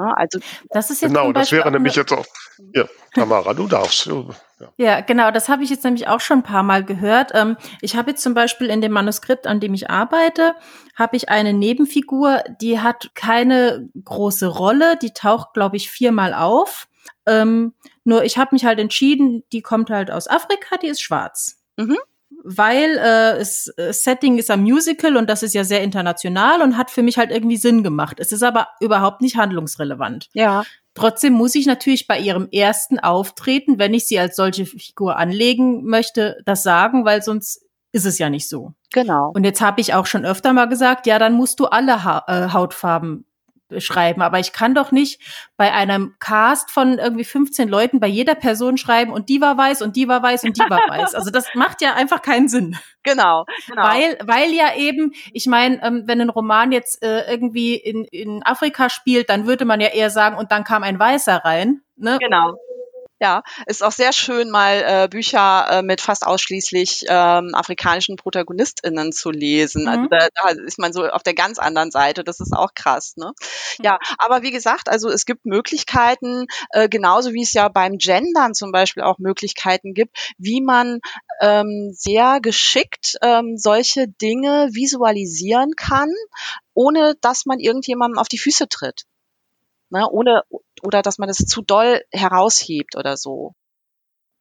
[0.00, 0.38] Ja, also
[0.70, 2.26] das ist jetzt genau, das wäre nämlich jetzt auch.
[2.74, 2.84] Ja,
[3.14, 4.06] Tamara, du darfst.
[4.06, 4.72] Ja.
[4.76, 7.32] ja, genau, das habe ich jetzt nämlich auch schon ein paar Mal gehört.
[7.34, 10.54] Ähm, ich habe jetzt zum Beispiel in dem Manuskript, an dem ich arbeite,
[10.96, 16.88] habe ich eine Nebenfigur, die hat keine große Rolle, die taucht, glaube ich, viermal auf.
[17.26, 21.60] Ähm, nur ich habe mich halt entschieden, die kommt halt aus Afrika, die ist schwarz.
[21.76, 21.98] Mhm
[22.42, 26.76] weil äh, es, äh, Setting ist ein Musical und das ist ja sehr international und
[26.76, 28.18] hat für mich halt irgendwie Sinn gemacht.
[28.18, 30.28] Es ist aber überhaupt nicht handlungsrelevant.
[30.32, 30.64] Ja.
[30.94, 35.84] Trotzdem muss ich natürlich bei ihrem ersten Auftreten, wenn ich sie als solche Figur anlegen
[35.84, 37.62] möchte, das sagen, weil sonst
[37.92, 38.72] ist es ja nicht so.
[38.92, 39.30] Genau.
[39.34, 42.24] Und jetzt habe ich auch schon öfter mal gesagt, ja, dann musst du alle ha
[42.26, 43.24] äh, Hautfarben
[43.78, 44.22] schreiben.
[44.22, 45.20] Aber ich kann doch nicht
[45.56, 49.82] bei einem Cast von irgendwie 15 Leuten bei jeder Person schreiben und die war weiß
[49.82, 51.14] und die war weiß und die war weiß.
[51.14, 52.76] Also das macht ja einfach keinen Sinn.
[53.02, 53.82] Genau, genau.
[53.82, 58.42] Weil, weil ja eben, ich meine, ähm, wenn ein Roman jetzt äh, irgendwie in, in
[58.44, 61.80] Afrika spielt, dann würde man ja eher sagen, und dann kam ein Weißer rein.
[61.96, 62.18] Ne?
[62.20, 62.58] Genau.
[63.22, 69.12] Ja, ist auch sehr schön, mal äh, Bücher äh, mit fast ausschließlich ähm, afrikanischen ProtagonistInnen
[69.12, 69.88] zu lesen.
[69.88, 70.08] Also mhm.
[70.10, 72.24] Also da, da ist man so auf der ganz anderen Seite.
[72.24, 73.16] Das ist auch krass.
[73.16, 73.32] Ne?
[73.78, 73.84] Mhm.
[73.84, 78.54] Ja, aber wie gesagt, also es gibt Möglichkeiten, äh, genauso wie es ja beim Gendern
[78.54, 81.00] zum Beispiel auch Möglichkeiten gibt, wie man
[81.42, 86.10] ähm, sehr geschickt ähm, solche Dinge visualisieren kann,
[86.72, 89.04] ohne dass man irgendjemandem auf die Füße tritt
[89.90, 90.42] ne, ohne
[90.82, 93.54] oder dass man es zu doll heraushebt oder so.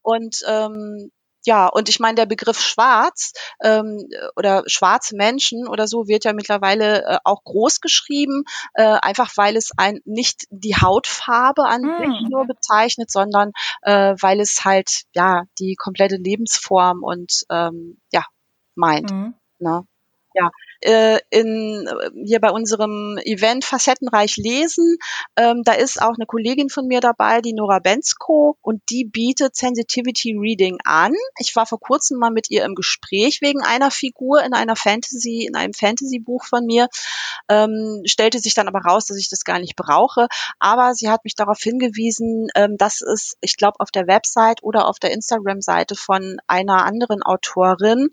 [0.01, 1.11] Und ähm,
[1.45, 3.33] ja, und ich meine, der Begriff schwarz
[3.63, 9.31] ähm, oder schwarze Menschen oder so wird ja mittlerweile äh, auch groß geschrieben, äh, einfach
[9.37, 11.97] weil es ein nicht die Hautfarbe an mhm.
[11.97, 13.51] sich nur bezeichnet, sondern
[13.83, 18.25] äh, weil es halt ja die komplette Lebensform und ähm, ja
[18.75, 19.11] meint.
[19.11, 19.33] Mhm.
[19.59, 19.85] Ne?
[20.33, 20.51] Ja,
[20.81, 24.97] äh, in, äh, hier bei unserem Event Facettenreich lesen.
[25.35, 29.55] Ähm, da ist auch eine Kollegin von mir dabei, die Nora Bensko, und die bietet
[29.55, 31.13] Sensitivity Reading an.
[31.39, 35.45] Ich war vor kurzem mal mit ihr im Gespräch wegen einer Figur in einer Fantasy,
[35.47, 36.87] in einem Fantasy-Buch von mir.
[37.49, 40.27] Ähm, stellte sich dann aber raus, dass ich das gar nicht brauche.
[40.59, 44.87] Aber sie hat mich darauf hingewiesen, ähm, dass es, ich glaube, auf der Website oder
[44.87, 48.09] auf der Instagram-Seite von einer anderen Autorin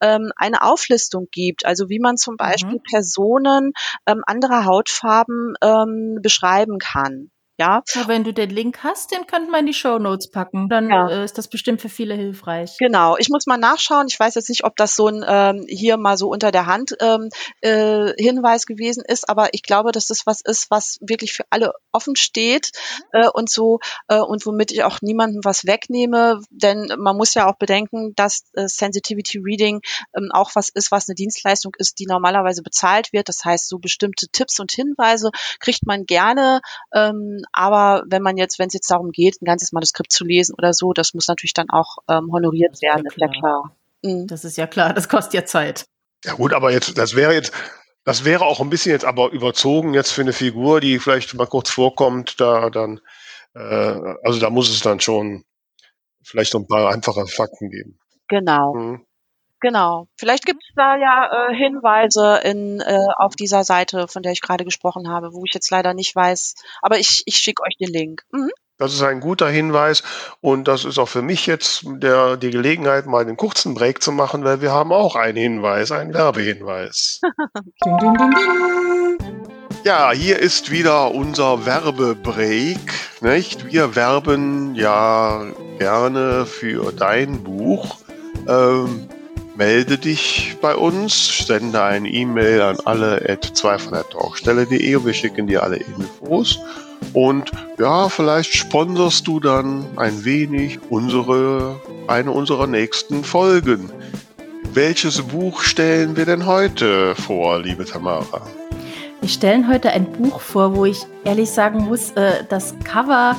[0.00, 1.64] ähm, eine Auflistung gibt.
[1.64, 2.82] Also wie man man zum Beispiel mhm.
[2.82, 3.72] Personen
[4.06, 7.30] ähm, anderer Hautfarben ähm, beschreiben kann.
[7.60, 7.82] Ja.
[7.94, 8.08] ja.
[8.08, 10.68] Wenn du den Link hast, den könnte man in die Show Notes packen.
[10.68, 11.08] Dann ja.
[11.08, 12.76] äh, ist das bestimmt für viele hilfreich.
[12.78, 13.16] Genau.
[13.18, 14.06] Ich muss mal nachschauen.
[14.08, 16.96] Ich weiß jetzt nicht, ob das so ein ähm, hier mal so unter der Hand
[17.00, 17.28] ähm,
[17.60, 21.72] äh, Hinweis gewesen ist, aber ich glaube, dass das was ist, was wirklich für alle
[21.92, 22.70] offen steht
[23.12, 23.20] mhm.
[23.20, 27.46] äh, und so äh, und womit ich auch niemandem was wegnehme, denn man muss ja
[27.46, 29.80] auch bedenken, dass äh, Sensitivity Reading
[30.16, 33.28] ähm, auch was ist, was eine Dienstleistung ist, die normalerweise bezahlt wird.
[33.28, 36.60] Das heißt, so bestimmte Tipps und Hinweise kriegt man gerne
[36.94, 40.54] ähm, aber wenn man jetzt, wenn es jetzt darum geht, ein ganzes Manuskript zu lesen
[40.56, 43.76] oder so, das muss natürlich dann auch ähm, honoriert das werden, ist ja klar.
[44.02, 44.26] Mhm.
[44.26, 45.84] Das ist ja klar, das kostet ja Zeit.
[46.24, 47.52] Ja gut, aber jetzt, das wäre jetzt,
[48.04, 51.46] das wäre auch ein bisschen jetzt aber überzogen jetzt für eine Figur, die vielleicht mal
[51.46, 53.00] kurz vorkommt, da dann,
[53.54, 53.60] äh,
[54.22, 55.44] also da muss es dann schon
[56.22, 57.98] vielleicht noch ein paar einfache Fakten geben.
[58.28, 58.74] Genau.
[58.74, 59.06] Mhm.
[59.60, 60.08] Genau.
[60.16, 64.40] Vielleicht gibt es da ja äh, Hinweise in, äh, auf dieser Seite, von der ich
[64.40, 66.54] gerade gesprochen habe, wo ich jetzt leider nicht weiß.
[66.82, 68.22] Aber ich, ich schicke euch den Link.
[68.32, 68.50] Mhm.
[68.78, 70.02] Das ist ein guter Hinweis
[70.40, 74.10] und das ist auch für mich jetzt der, die Gelegenheit, mal den kurzen Break zu
[74.10, 77.20] machen, weil wir haben auch einen Hinweis, einen Werbehinweis.
[77.84, 79.50] ding, ding, ding,
[79.84, 82.92] ja, hier ist wieder unser Werbebreak.
[83.22, 83.72] Nicht?
[83.72, 85.44] Wir werben ja
[85.78, 87.96] gerne für dein Buch.
[88.46, 89.08] Ähm,
[89.60, 95.04] melde dich bei uns, sende eine E-Mail an alle at 2 von der Talkstelle.de und
[95.04, 96.58] wir schicken dir alle Infos.
[97.12, 103.92] Und ja, vielleicht sponsorst du dann ein wenig unsere, eine unserer nächsten Folgen.
[104.72, 108.40] Welches Buch stellen wir denn heute vor, liebe Tamara?
[109.20, 113.36] Wir stellen heute ein Buch vor, wo ich ehrlich sagen muss, äh, das Cover,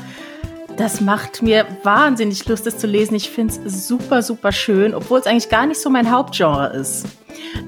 [0.78, 3.16] das macht mir wahnsinnig Lust, es zu lesen.
[3.16, 7.06] Ich finde es super, super schön, obwohl es eigentlich gar nicht so mein Hauptgenre ist.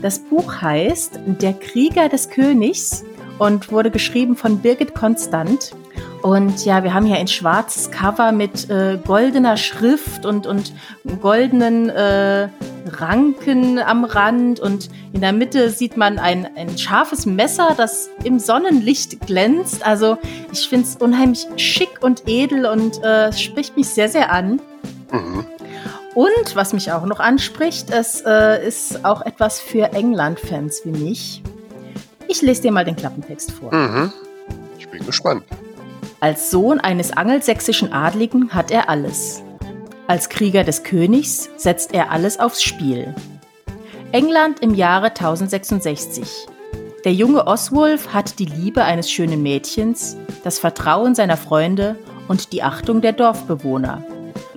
[0.02, 3.04] Das Buch heißt Der Krieger des Königs
[3.40, 5.76] und wurde geschrieben von Birgit Konstant.
[6.22, 10.74] Und ja, wir haben hier ein schwarzes Cover mit äh, goldener Schrift und, und
[11.22, 12.48] goldenen äh,
[12.88, 14.62] Ranken am Rand.
[14.62, 19.86] Und in der Mitte sieht man ein, ein scharfes Messer, das im Sonnenlicht glänzt.
[19.86, 20.18] Also
[20.54, 24.62] ich finde es unheimlich schick und edel und äh, spricht mich sehr, sehr an.
[25.12, 25.46] Mhm.
[26.16, 31.44] Und was mich auch noch anspricht, es äh, ist auch etwas für England-Fans wie mich.
[32.30, 33.74] Ich lese dir mal den Klappentext vor.
[33.74, 34.14] Mhm.
[34.78, 35.44] Ich bin gespannt.
[36.24, 39.44] Als Sohn eines angelsächsischen Adligen hat er alles.
[40.08, 43.14] Als Krieger des Königs setzt er alles aufs Spiel.
[44.14, 46.48] England im Jahre 1066.
[47.04, 51.98] Der junge Oswulf hat die Liebe eines schönen Mädchens, das Vertrauen seiner Freunde
[52.30, 54.02] und die Achtung der Dorfbewohner.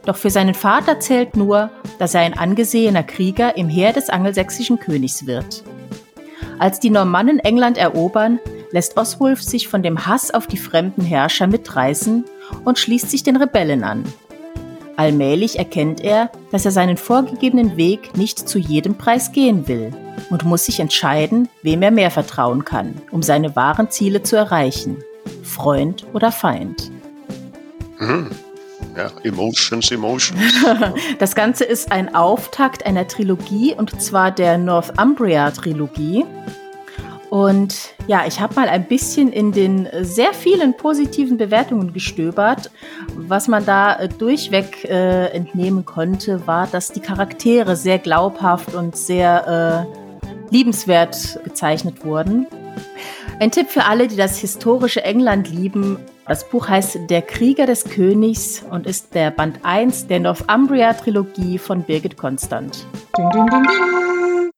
[0.05, 4.79] Doch für seinen Vater zählt nur, dass er ein angesehener Krieger im Heer des angelsächsischen
[4.79, 5.65] Königs wird.
[6.61, 8.39] Als die Normannen England erobern,
[8.77, 12.27] lässt Oswulf sich von dem Hass auf die fremden Herrscher mitreißen
[12.63, 14.05] und schließt sich den Rebellen an.
[14.99, 19.95] Allmählich erkennt er, dass er seinen vorgegebenen Weg nicht zu jedem Preis gehen will
[20.29, 24.99] und muss sich entscheiden, wem er mehr vertrauen kann, um seine wahren Ziele zu erreichen.
[25.43, 26.91] Freund oder Feind.
[27.99, 28.31] Mhm.
[28.95, 30.53] Ja, Emotions, Emotions.
[31.19, 36.27] das Ganze ist ein Auftakt einer Trilogie und zwar der Northumbria-Trilogie.
[37.31, 42.71] Und ja, ich habe mal ein bisschen in den sehr vielen positiven Bewertungen gestöbert.
[43.17, 48.97] Was man da äh, durchweg äh, entnehmen konnte, war, dass die Charaktere sehr glaubhaft und
[48.97, 52.47] sehr äh, liebenswert gezeichnet wurden.
[53.41, 55.99] Ein Tipp für alle, die das historische England lieben.
[56.27, 61.83] Das Buch heißt Der Krieger des Königs und ist der Band 1 der Northumbria-Trilogie von
[61.83, 62.87] Birgit Konstant.
[63.17, 64.51] Ding, ding, ding.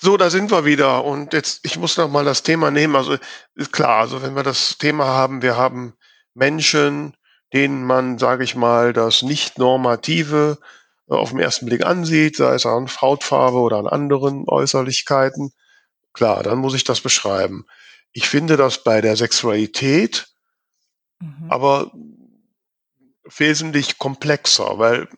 [0.00, 1.04] So, da sind wir wieder.
[1.04, 2.94] Und jetzt, ich muss noch mal das Thema nehmen.
[2.94, 3.16] Also
[3.54, 5.94] ist klar, also wenn wir das Thema haben, wir haben
[6.34, 7.16] Menschen,
[7.52, 10.58] denen man, sage ich mal, das Nicht-Normative
[11.08, 15.52] äh, auf den ersten Blick ansieht, sei es an Hautfarbe oder an anderen Äußerlichkeiten.
[16.12, 17.66] Klar, dann muss ich das beschreiben.
[18.12, 20.28] Ich finde das bei der Sexualität
[21.20, 21.46] mhm.
[21.48, 21.90] aber
[23.36, 25.08] wesentlich komplexer, weil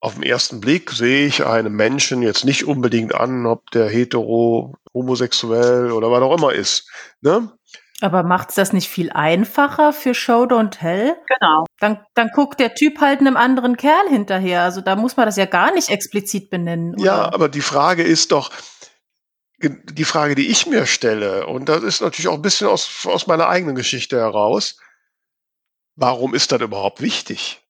[0.00, 4.74] auf den ersten Blick sehe ich einem Menschen jetzt nicht unbedingt an, ob der hetero,
[4.94, 6.90] homosexuell oder was auch immer ist.
[7.20, 7.52] Ne?
[8.00, 11.16] Aber macht's das nicht viel einfacher für Show Don't Tell?
[11.28, 11.66] Genau.
[11.78, 14.62] Dann, dann guckt der Typ halt einem anderen Kerl hinterher.
[14.62, 16.94] Also da muss man das ja gar nicht explizit benennen.
[16.94, 17.04] Oder?
[17.04, 18.50] Ja, aber die Frage ist doch,
[19.62, 23.26] die Frage, die ich mir stelle, und das ist natürlich auch ein bisschen aus, aus
[23.26, 24.78] meiner eigenen Geschichte heraus,
[25.96, 27.60] warum ist das überhaupt wichtig?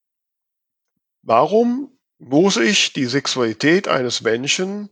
[1.23, 4.91] Warum muss ich die Sexualität eines Menschen,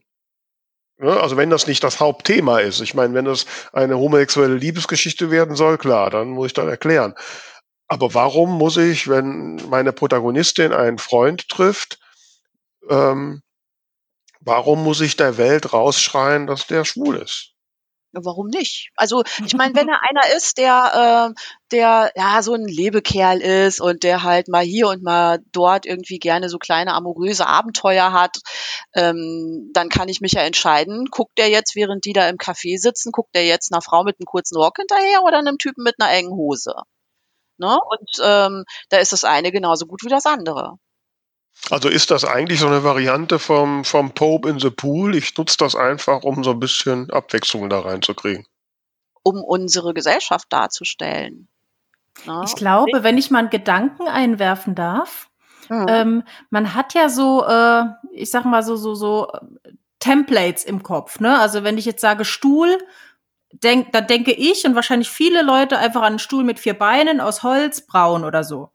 [0.97, 5.31] ne, also wenn das nicht das Hauptthema ist, ich meine, wenn das eine homosexuelle Liebesgeschichte
[5.31, 7.15] werden soll, klar, dann muss ich das erklären.
[7.87, 12.01] Aber warum muss ich, wenn meine Protagonistin einen Freund trifft,
[12.89, 13.43] ähm,
[14.41, 17.55] warum muss ich der Welt rausschreien, dass der schwul ist?
[18.13, 18.91] Warum nicht?
[18.97, 21.41] Also ich meine, wenn er einer ist, der, äh,
[21.71, 26.19] der ja so ein Lebekerl ist und der halt mal hier und mal dort irgendwie
[26.19, 28.39] gerne so kleine amoröse Abenteuer hat,
[28.95, 32.79] ähm, dann kann ich mich ja entscheiden, guckt der jetzt, während die da im Café
[32.79, 35.97] sitzen, guckt der jetzt einer Frau mit einem kurzen Rock hinterher oder einem Typen mit
[35.99, 36.75] einer engen Hose?
[37.59, 37.79] Ne?
[37.91, 40.79] Und ähm, da ist das eine genauso gut wie das andere.
[41.71, 45.15] Also ist das eigentlich so eine Variante vom, vom Pope in the Pool?
[45.15, 48.47] Ich nutze das einfach, um so ein bisschen Abwechslung da reinzukriegen.
[49.23, 51.49] Um unsere Gesellschaft darzustellen.
[52.27, 52.43] Ja.
[52.45, 55.29] Ich glaube, wenn ich mal einen Gedanken einwerfen darf,
[55.69, 55.87] mhm.
[55.89, 59.31] ähm, man hat ja so, äh, ich sag mal so, so, so
[59.99, 61.21] Templates im Kopf.
[61.21, 61.39] Ne?
[61.39, 62.79] Also wenn ich jetzt sage Stuhl,
[63.53, 67.21] denk, dann denke ich und wahrscheinlich viele Leute einfach an einen Stuhl mit vier Beinen
[67.21, 68.71] aus Holz, braun oder so.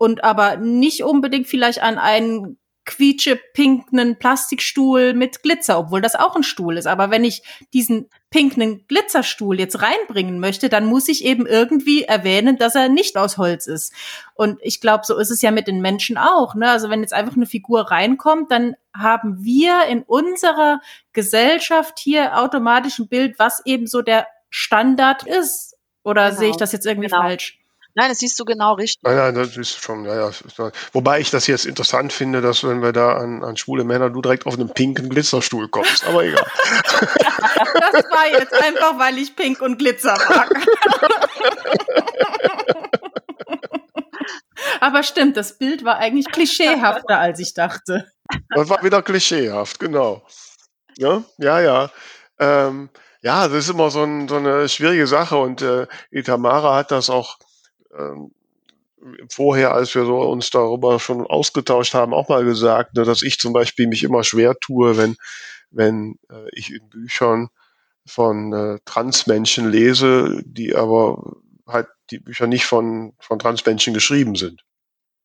[0.00, 6.42] Und aber nicht unbedingt vielleicht an einen quietsche-pinknen Plastikstuhl mit Glitzer, obwohl das auch ein
[6.42, 6.86] Stuhl ist.
[6.86, 7.42] Aber wenn ich
[7.74, 13.18] diesen pinknen Glitzerstuhl jetzt reinbringen möchte, dann muss ich eben irgendwie erwähnen, dass er nicht
[13.18, 13.92] aus Holz ist.
[14.32, 16.54] Und ich glaube, so ist es ja mit den Menschen auch.
[16.54, 16.70] Ne?
[16.70, 20.80] Also wenn jetzt einfach eine Figur reinkommt, dann haben wir in unserer
[21.12, 25.76] Gesellschaft hier automatisch ein Bild, was eben so der Standard ist.
[26.02, 26.40] Oder genau.
[26.40, 27.20] sehe ich das jetzt irgendwie genau.
[27.20, 27.59] falsch?
[27.94, 29.02] Nein, das siehst du genau richtig.
[29.02, 30.70] Nein, nein, das ist schon, ja, ja.
[30.92, 34.22] Wobei ich das jetzt interessant finde, dass wenn wir da an, an schwule Männer, du
[34.22, 36.46] direkt auf einem pinken Glitzerstuhl kommst, aber egal.
[37.92, 40.50] das war jetzt einfach, weil ich pink und Glitzer mag.
[44.80, 48.06] aber stimmt, das Bild war eigentlich klischeehafter, als ich dachte.
[48.54, 50.22] Das war wieder klischeehaft, genau.
[50.96, 51.90] Ja, ja, ja.
[52.38, 52.88] Ähm,
[53.22, 57.10] ja, das ist immer so, ein, so eine schwierige Sache und äh, Itamara hat das
[57.10, 57.36] auch
[57.96, 58.32] ähm,
[59.30, 63.38] vorher, als wir so uns darüber schon ausgetauscht haben, auch mal gesagt, ne, dass ich
[63.38, 65.16] zum Beispiel mich immer schwer tue, wenn,
[65.70, 67.48] wenn äh, ich in Büchern
[68.06, 74.62] von äh, Transmenschen lese, die aber halt die Bücher nicht von, von Transmenschen geschrieben sind.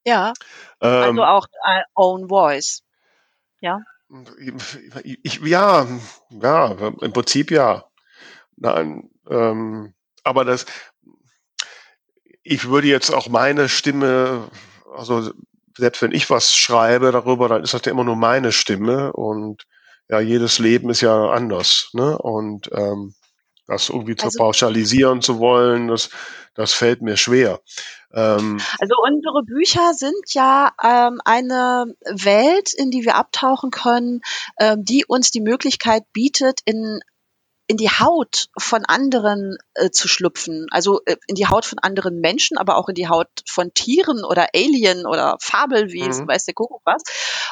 [0.05, 0.33] Ja.
[0.81, 2.83] Ähm, also auch äh, Own Voice.
[3.59, 3.81] Ja.
[5.23, 5.87] Ich, ja,
[6.29, 7.85] ja, im Prinzip ja.
[8.55, 10.65] Nein, ähm, aber das,
[12.45, 14.49] ich würde jetzt auch meine Stimme,
[14.95, 15.31] also
[15.77, 19.63] selbst wenn ich was schreibe darüber, dann ist das ja immer nur meine Stimme und
[20.07, 22.17] ja, jedes Leben ist ja anders, ne?
[22.19, 23.15] Und ähm,
[23.67, 26.11] das irgendwie also, zu pauschalisieren zu wollen, das,
[26.53, 27.61] das fällt mir schwer.
[28.13, 34.21] Ähm, also unsere Bücher sind ja ähm, eine Welt, in die wir abtauchen können,
[34.59, 36.99] ähm, die uns die Möglichkeit bietet, in
[37.67, 42.19] in die Haut von anderen äh, zu schlüpfen, also äh, in die Haut von anderen
[42.19, 46.27] Menschen, aber auch in die Haut von Tieren oder Alien oder Fabelwesen, mhm.
[46.27, 47.01] weiß der Kuckuck was.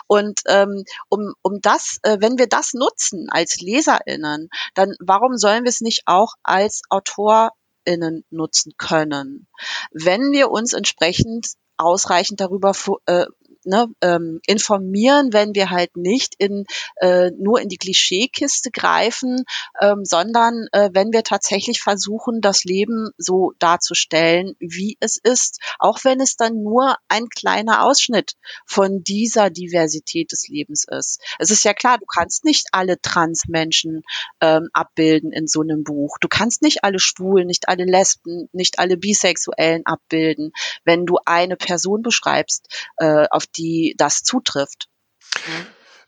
[0.08, 5.64] Und ähm, um, um das, äh, wenn wir das nutzen als LeserInnen, dann warum sollen
[5.64, 9.48] wir es nicht auch als AutorInnen nutzen können?
[9.92, 12.74] Wenn wir uns entsprechend ausreichend darüber
[13.08, 13.26] äh,
[13.66, 16.66] ne, ähm, informieren, wenn wir halt nicht in
[16.98, 19.44] äh, nur in die Klischeekiste greifen,
[19.82, 26.00] ähm, sondern äh, wenn wir tatsächlich versuchen, das Leben so darzustellen, wie es ist, auch
[26.04, 28.34] wenn es dann nur ein kleiner Ausschnitt
[28.66, 31.22] von dieser Diversität des Lebens ist.
[31.40, 34.04] Es ist ja klar, du kannst nicht alle Transmenschen
[34.42, 36.18] ähm, abbilden in so einem Buch.
[36.20, 40.52] Du kannst nicht alle Schwulen, nicht alle Lesben, nicht alle Bisexuellen abbilden,
[40.84, 44.88] wenn du eine Person beschreibst, äh, auf die das zutrifft.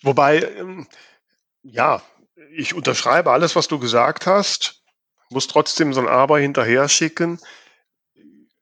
[0.01, 0.87] Wobei, ähm,
[1.63, 2.01] ja,
[2.51, 4.83] ich unterschreibe alles, was du gesagt hast,
[5.29, 7.39] muss trotzdem so ein Aber hinterher schicken.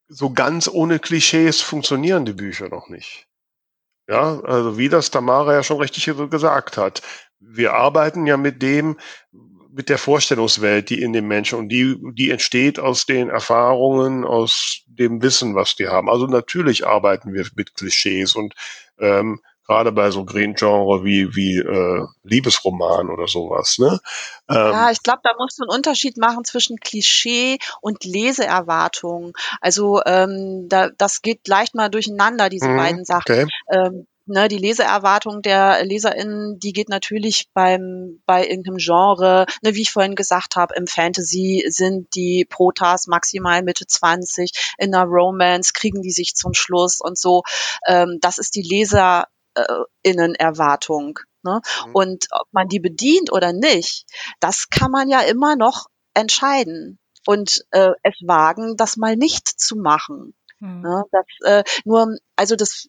[0.08, 3.28] So ganz ohne Klischees funktionieren die Bücher noch nicht.
[4.08, 7.02] Ja, also wie das Tamara ja schon richtig gesagt hat.
[7.40, 9.00] Wir arbeiten ja mit dem,
[9.74, 14.82] mit der Vorstellungswelt, die in dem Menschen und die, die entsteht aus den Erfahrungen, aus
[14.86, 16.10] dem Wissen, was die haben.
[16.10, 18.54] Also natürlich arbeiten wir mit Klischees und
[19.00, 23.78] ähm, gerade bei so Green-Genre wie, wie äh, Liebesroman oder sowas.
[23.80, 24.00] Ne?
[24.50, 29.34] Ähm, ja, ich glaube, da musst du einen Unterschied machen zwischen Klischee und Leseerwartung.
[29.62, 33.24] Also ähm, da, das geht leicht mal durcheinander, diese mhm, beiden Sachen.
[33.32, 33.48] Okay.
[33.72, 39.82] Ähm, ne, die Leseerwartung der LeserInnen, die geht natürlich beim, bei irgendeinem Genre, ne, wie
[39.82, 45.74] ich vorhin gesagt habe, im Fantasy sind die Protas maximal Mitte 20, in der Romance
[45.74, 47.44] kriegen die sich zum Schluss und so.
[47.88, 51.20] Ähm, das ist die LeserInnen-Erwartung.
[51.44, 51.62] Ne?
[51.86, 51.92] Mhm.
[51.94, 54.06] Und ob man die bedient oder nicht,
[54.40, 59.76] das kann man ja immer noch entscheiden und äh, es wagen, das mal nicht zu
[59.76, 60.36] machen.
[60.64, 60.82] Mhm.
[60.82, 62.88] Ne, das, äh, nur, also das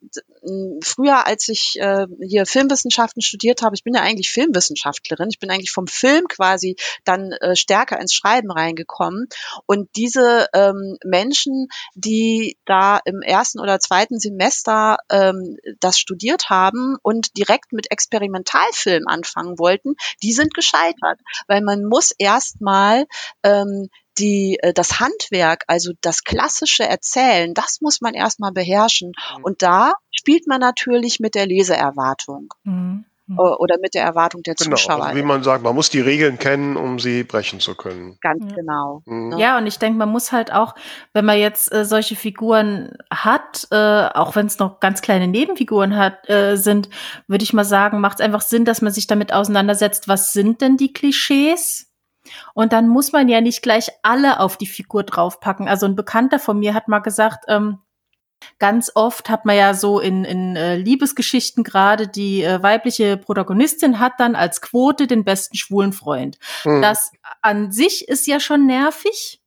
[0.82, 5.50] früher, als ich äh, hier Filmwissenschaften studiert habe, ich bin ja eigentlich Filmwissenschaftlerin, ich bin
[5.50, 9.28] eigentlich vom Film quasi dann äh, stärker ins Schreiben reingekommen.
[9.66, 16.96] Und diese ähm, Menschen, die da im ersten oder zweiten Semester ähm, das studiert haben
[17.02, 23.06] und direkt mit Experimentalfilm anfangen wollten, die sind gescheitert, weil man muss erstmal
[23.42, 23.88] ähm,
[24.18, 29.12] die, äh, das Handwerk, also das klassische Erzählen, das muss man erstmal beherrschen.
[29.38, 29.44] Mhm.
[29.44, 32.48] Und da spielt man natürlich mit der Leseerwartung.
[32.64, 33.04] Mhm.
[33.26, 33.38] mhm.
[33.38, 35.04] Oder mit der Erwartung der genau, Zuschauer.
[35.04, 38.18] Also wie man sagt, man muss die Regeln kennen, um sie brechen zu können.
[38.20, 38.56] Ganz ja.
[38.56, 39.02] genau.
[39.06, 39.38] Mhm.
[39.38, 40.74] Ja, und ich denke, man muss halt auch,
[41.12, 45.96] wenn man jetzt äh, solche Figuren hat, äh, auch wenn es noch ganz kleine Nebenfiguren
[45.96, 46.88] hat, äh, sind,
[47.26, 50.60] würde ich mal sagen, macht es einfach Sinn, dass man sich damit auseinandersetzt, was sind
[50.60, 51.90] denn die Klischees?
[52.54, 55.68] Und dann muss man ja nicht gleich alle auf die Figur draufpacken.
[55.68, 57.78] Also ein Bekannter von mir hat mal gesagt, ähm,
[58.58, 63.98] Ganz oft hat man ja so in, in äh, Liebesgeschichten gerade die äh, weibliche Protagonistin
[63.98, 66.38] hat dann als Quote den besten schwulen Freund.
[66.64, 66.82] Mhm.
[66.82, 67.12] Das
[67.42, 69.40] an sich ist ja schon nervig,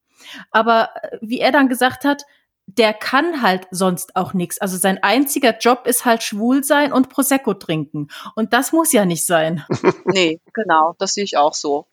[0.52, 2.24] aber äh, wie er dann gesagt hat,
[2.68, 4.60] der kann halt sonst auch nichts.
[4.60, 8.10] Also sein einziger Job ist halt schwul sein und Prosecco trinken.
[8.36, 9.64] Und das muss ja nicht sein.
[10.06, 11.88] nee, genau, das sehe ich auch so.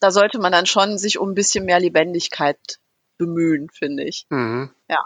[0.00, 2.80] Da sollte man dann schon sich um ein bisschen mehr Lebendigkeit
[3.26, 4.26] bemühen, finde ich.
[4.30, 4.70] Mhm.
[4.88, 4.98] Ja.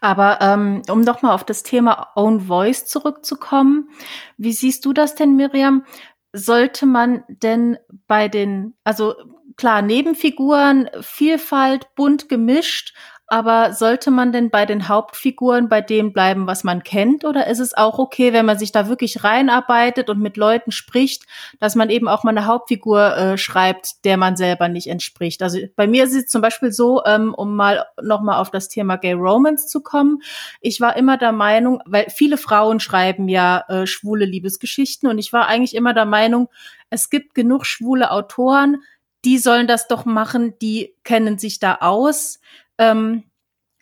[0.00, 3.90] Aber ähm, um nochmal auf das Thema Own Voice zurückzukommen,
[4.36, 5.84] wie siehst du das denn, Miriam?
[6.32, 9.14] Sollte man denn bei den, also
[9.56, 12.94] klar, Nebenfiguren, Vielfalt, bunt gemischt,
[13.26, 17.24] aber sollte man denn bei den Hauptfiguren bei dem bleiben, was man kennt?
[17.24, 21.24] Oder ist es auch okay, wenn man sich da wirklich reinarbeitet und mit Leuten spricht,
[21.58, 25.42] dass man eben auch mal eine Hauptfigur äh, schreibt, der man selber nicht entspricht?
[25.42, 28.96] Also bei mir ist es zum Beispiel so, ähm, um mal nochmal auf das Thema
[28.96, 30.22] Gay Romance zu kommen.
[30.60, 35.32] Ich war immer der Meinung, weil viele Frauen schreiben ja äh, schwule Liebesgeschichten und ich
[35.32, 36.48] war eigentlich immer der Meinung,
[36.90, 38.82] es gibt genug schwule Autoren,
[39.24, 42.40] die sollen das doch machen, die kennen sich da aus.
[42.78, 43.24] Ähm,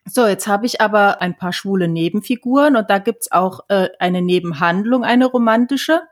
[0.04, 4.20] so, jetzt habe ich aber ein paar schwule Nebenfiguren und da gibt's auch äh, eine
[4.20, 6.02] Nebenhandlung, eine romantische.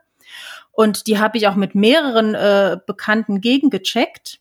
[0.71, 4.39] Und die habe ich auch mit mehreren äh, Bekannten gegengecheckt.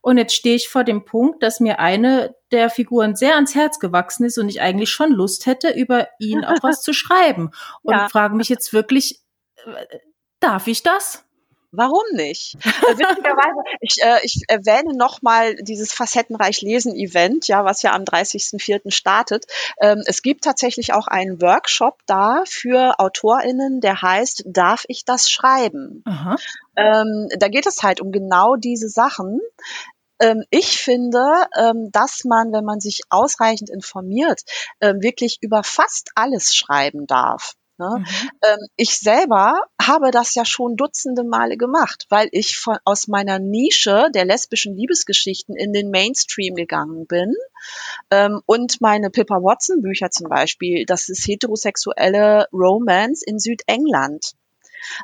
[0.00, 3.78] Und jetzt stehe ich vor dem Punkt, dass mir eine der Figuren sehr ans Herz
[3.78, 7.50] gewachsen ist und ich eigentlich schon Lust hätte, über ihn auch was zu schreiben.
[7.82, 8.08] Und ja.
[8.08, 9.20] frage mich jetzt wirklich,
[9.66, 9.98] äh,
[10.40, 11.25] darf ich das?
[11.72, 12.54] Warum nicht?
[12.54, 18.90] Witzigerweise, ich, äh, ich erwähne nochmal dieses Facettenreich Lesen Event, ja, was ja am 30.04.
[18.90, 19.46] startet.
[19.80, 25.30] Ähm, es gibt tatsächlich auch einen Workshop da für AutorInnen, der heißt, darf ich das
[25.30, 26.02] schreiben?
[26.76, 29.40] Ähm, da geht es halt um genau diese Sachen.
[30.18, 34.42] Ähm, ich finde, ähm, dass man, wenn man sich ausreichend informiert,
[34.80, 37.54] ähm, wirklich über fast alles schreiben darf.
[37.78, 37.98] Ne?
[37.98, 38.30] Mhm.
[38.42, 43.38] Ähm, ich selber habe das ja schon dutzende Male gemacht, weil ich von, aus meiner
[43.38, 47.34] Nische der lesbischen Liebesgeschichten in den Mainstream gegangen bin.
[48.10, 54.32] Ähm, und meine Pippa Watson Bücher zum Beispiel, das ist heterosexuelle Romance in Südengland.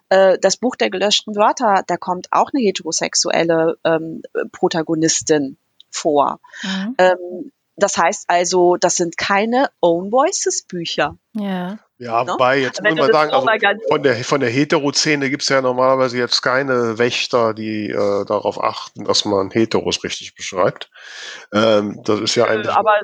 [0.08, 5.58] Äh, das Buch der gelöschten Wörter, da kommt auch eine heterosexuelle ähm, Protagonistin
[5.90, 6.40] vor.
[6.62, 6.94] Mhm.
[6.98, 11.16] Ähm, das heißt also, das sind keine Own Voices Bücher.
[11.32, 11.78] Ja.
[12.02, 12.32] Ja, no?
[12.32, 13.46] wobei, jetzt muss man sagen, also
[13.88, 18.60] von der, von der Hetero-Szene gibt es ja normalerweise jetzt keine Wächter, die äh, darauf
[18.60, 20.90] achten, dass man Heteros richtig beschreibt.
[21.54, 22.74] Ähm, das ist ja eigentlich.
[22.74, 22.98] Aber,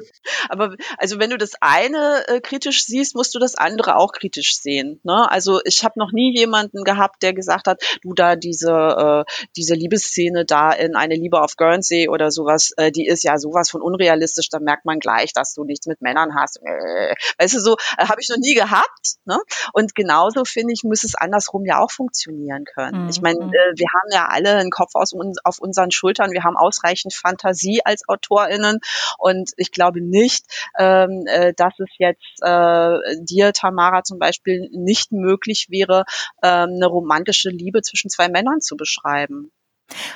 [0.49, 4.57] aber also wenn du das eine äh, kritisch siehst, musst du das andere auch kritisch
[4.61, 5.01] sehen.
[5.05, 5.31] Ne?
[5.31, 9.75] Also ich habe noch nie jemanden gehabt, der gesagt hat, du da diese, äh, diese
[9.75, 13.81] Liebesszene da in eine Liebe auf Guernsey oder sowas, äh, die ist ja sowas von
[13.81, 16.59] unrealistisch, da merkt man gleich, dass du nichts mit Männern hast.
[16.65, 19.17] Äh, weißt du, so äh, habe ich noch nie gehabt gehabt.
[19.25, 19.39] Ne?
[19.73, 23.05] Und genauso finde ich, muss es andersrum ja auch funktionieren können.
[23.05, 23.09] Mhm.
[23.09, 26.45] Ich meine, äh, wir haben ja alle einen Kopf aus uns, auf unseren Schultern, wir
[26.45, 28.81] haben ausreichend Fantasie als AutorInnen
[29.19, 30.45] und ich glaube nicht,
[30.79, 36.05] ähm, äh, dass es jetzt äh, dir, Tamara, zum Beispiel nicht möglich wäre,
[36.43, 39.51] äh, eine romantische Liebe zwischen zwei Männern zu beschreiben.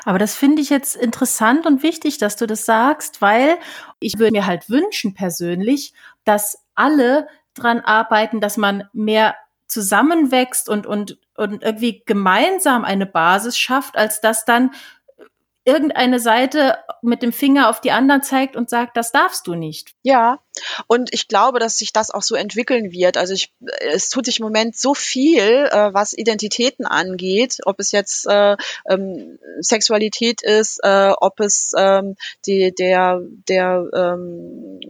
[0.04, 3.56] Aber das finde ich jetzt interessant und wichtig, dass du das sagst, weil
[4.00, 5.94] ich würde mir halt wünschen persönlich,
[6.24, 9.34] dass alle dran arbeiten, dass man mehr
[9.66, 14.70] zusammenwächst und, und, und irgendwie gemeinsam eine Basis schafft, als dass dann
[15.64, 19.94] irgendeine Seite mit dem Finger auf die anderen zeigt und sagt, das darfst du nicht.
[20.02, 20.40] Ja,
[20.88, 23.16] und ich glaube, dass sich das auch so entwickeln wird.
[23.16, 27.92] Also ich, es tut sich im Moment so viel, äh, was Identitäten angeht, ob es
[27.92, 28.56] jetzt äh,
[28.88, 34.80] ähm, Sexualität ist, äh, ob es ähm, die, der, der ähm,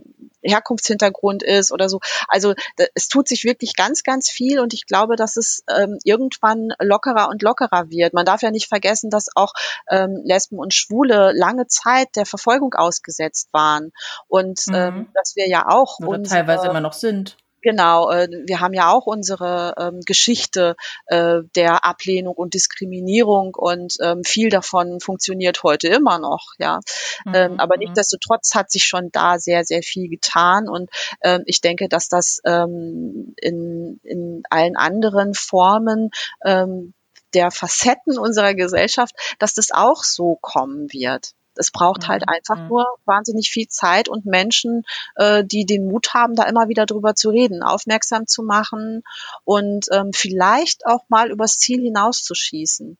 [0.42, 2.00] Herkunftshintergrund ist oder so.
[2.28, 2.54] Also
[2.94, 7.28] es tut sich wirklich ganz, ganz viel und ich glaube, dass es ähm, irgendwann lockerer
[7.28, 8.14] und lockerer wird.
[8.14, 9.52] Man darf ja nicht vergessen, dass auch
[9.90, 13.92] ähm, Lesben und Schwule lange Zeit der Verfolgung ausgesetzt waren
[14.28, 14.74] und mhm.
[14.74, 17.36] ähm, dass wir ja auch oder unsere, teilweise immer noch sind.
[17.62, 20.74] Genau, äh, wir haben ja auch unsere ähm, Geschichte
[21.06, 26.80] äh, der Ablehnung und Diskriminierung und ähm, viel davon funktioniert heute immer noch, ja.
[27.24, 27.34] Mhm.
[27.34, 27.84] Ähm, aber mhm.
[27.84, 30.90] nichtsdestotrotz hat sich schon da sehr, sehr viel getan und
[31.22, 36.10] ähm, ich denke, dass das ähm, in, in allen anderen Formen
[36.44, 36.94] ähm,
[37.32, 41.32] der Facetten unserer Gesellschaft, dass das auch so kommen wird.
[41.56, 42.34] Es braucht halt mhm.
[42.34, 42.68] einfach mhm.
[42.68, 44.84] nur wahnsinnig viel Zeit und Menschen,
[45.16, 49.02] äh, die den Mut haben, da immer wieder drüber zu reden, aufmerksam zu machen
[49.44, 52.96] und ähm, vielleicht auch mal übers Ziel hinauszuschießen.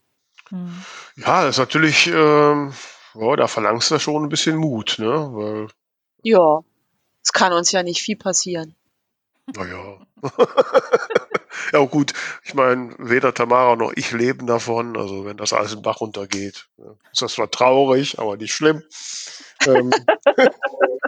[0.51, 0.85] Mhm.
[1.17, 2.73] Ja, das ist natürlich, ähm,
[3.15, 5.07] oh, da verlangst du schon ein bisschen Mut, ne?
[5.07, 5.69] Weil
[6.23, 6.61] ja,
[7.23, 8.75] es kann uns ja nicht viel passieren.
[9.55, 9.99] Naja.
[11.73, 12.13] ja gut,
[12.45, 14.97] ich meine, weder Tamara noch ich leben davon.
[14.97, 16.69] Also wenn das alles im Bach runtergeht,
[17.13, 18.83] ist das zwar traurig, aber nicht schlimm.
[19.67, 19.91] ähm,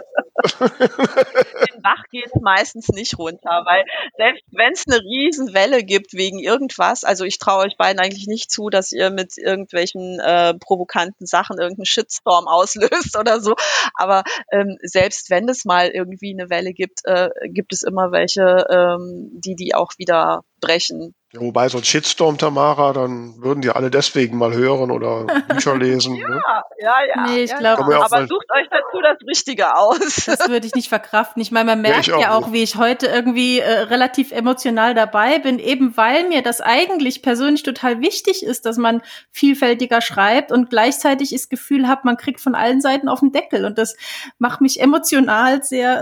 [0.59, 3.83] Den Bach geht es meistens nicht runter, weil
[4.17, 8.51] selbst wenn es eine Riesenwelle gibt wegen irgendwas, also ich traue euch beiden eigentlich nicht
[8.51, 13.55] zu, dass ihr mit irgendwelchen äh, provokanten Sachen irgendeinen Shitstorm auslöst oder so.
[13.95, 18.65] Aber ähm, selbst wenn es mal irgendwie eine Welle gibt, äh, gibt es immer welche,
[18.69, 21.13] ähm, die die auch wieder brechen.
[21.33, 25.75] Ja, wobei so ein Shitstorm, Tamara, dann würden die alle deswegen mal hören oder Bücher
[25.77, 26.15] lesen.
[26.15, 26.41] ja, ne?
[26.79, 27.23] ja, ja.
[27.27, 30.25] Nee, ich ja, glaub- Kann man ja Aber sucht euch dazu das Richtige aus.
[30.25, 31.41] Das würde ich nicht verkraften.
[31.41, 34.31] Ich meine, man Ja, merkt ich auch ja auch, wie ich heute irgendwie äh, relativ
[34.31, 39.01] emotional dabei bin, eben weil mir das eigentlich persönlich total wichtig ist, dass man
[39.31, 43.65] vielfältiger schreibt und gleichzeitig das Gefühl habe, man kriegt von allen Seiten auf den Deckel.
[43.65, 43.95] Und das
[44.39, 46.01] macht mich emotional sehr,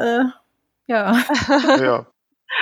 [0.88, 1.18] äh, ja.
[1.80, 2.06] Ja.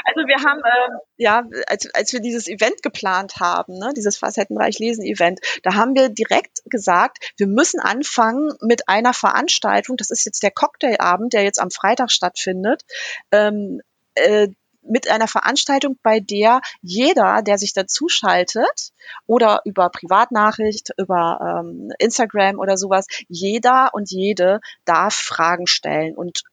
[0.06, 4.80] Also wir haben, ähm, ja, als, als wir dieses Event geplant haben, ne, dieses Facettenreich
[4.80, 10.26] Lesen Event, da haben wir direkt gesagt, wir müssen anfangen mit einer Veranstaltung, das ist
[10.26, 12.84] jetzt der Cocktailabend, der jetzt am Freitag stattfindet,
[13.32, 13.82] ähm,
[14.16, 14.48] äh,
[14.84, 18.92] mit einer Veranstaltung, bei der jeder, der sich dazu schaltet
[19.28, 26.44] oder über Privatnachricht, über ähm, Instagram oder sowas, jeder und jede darf Fragen stellen und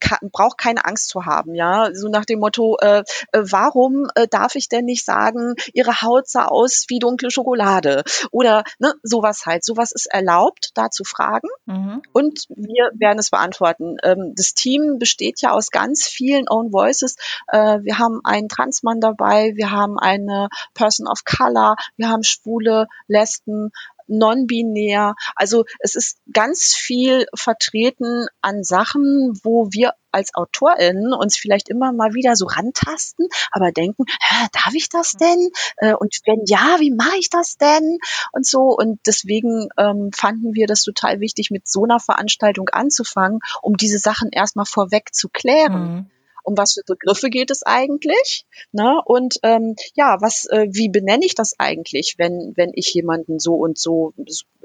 [0.00, 3.00] kann, braucht keine Angst zu haben, ja, so nach dem Motto, äh,
[3.32, 8.02] äh, warum äh, darf ich denn nicht sagen, ihre Haut sah aus wie dunkle Schokolade
[8.30, 12.02] oder ne, sowas halt, sowas ist erlaubt, da zu fragen Mhm.
[12.12, 13.96] und wir werden es beantworten.
[14.02, 17.16] Ähm, das Team besteht ja aus ganz vielen Own Voices.
[17.48, 22.86] Äh, wir haben einen Transmann dabei, wir haben eine Person of Color, wir haben Schwule,
[23.06, 23.70] Lesben,
[24.10, 25.14] non-binär.
[25.34, 31.92] Also es ist ganz viel vertreten an Sachen, wo wir als AutorInnen uns vielleicht immer
[31.92, 34.04] mal wieder so rantasten, aber denken,
[34.52, 35.50] darf ich das denn?
[35.76, 37.98] Äh, und wenn ja, wie mache ich das denn?
[38.32, 38.76] Und so.
[38.76, 43.98] Und deswegen ähm, fanden wir das total wichtig, mit so einer Veranstaltung anzufangen, um diese
[43.98, 46.10] Sachen erstmal vorweg zu klären Mhm.
[46.42, 48.44] Um was für Begriffe geht es eigentlich?
[48.72, 49.00] Ne?
[49.04, 53.54] Und ähm, ja, was, äh, wie benenne ich das eigentlich, wenn, wenn ich jemanden so
[53.54, 54.12] und so,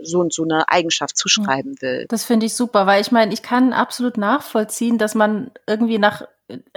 [0.02, 2.06] so und so eine Eigenschaft zuschreiben will?
[2.10, 6.28] Das finde ich super, weil ich meine, ich kann absolut nachvollziehen, dass man irgendwie nach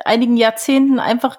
[0.05, 1.36] einigen Jahrzehnten einfach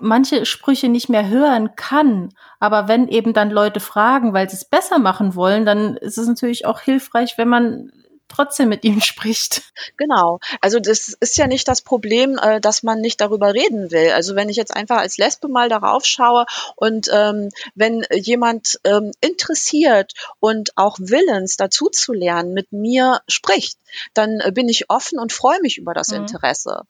[0.00, 2.30] manche Sprüche nicht mehr hören kann.
[2.60, 6.28] Aber wenn eben dann Leute fragen, weil sie es besser machen wollen, dann ist es
[6.28, 7.90] natürlich auch hilfreich, wenn man
[8.28, 9.62] trotzdem mit ihnen spricht.
[9.96, 10.38] Genau.
[10.60, 14.10] Also das ist ja nicht das Problem, äh, dass man nicht darüber reden will.
[14.10, 19.12] Also wenn ich jetzt einfach als Lesbe mal darauf schaue und ähm, wenn jemand ähm,
[19.20, 23.78] interessiert und auch willens dazu zu lernen mit mir spricht,
[24.14, 26.18] dann äh, bin ich offen und freue mich über das Mhm.
[26.18, 26.82] Interesse.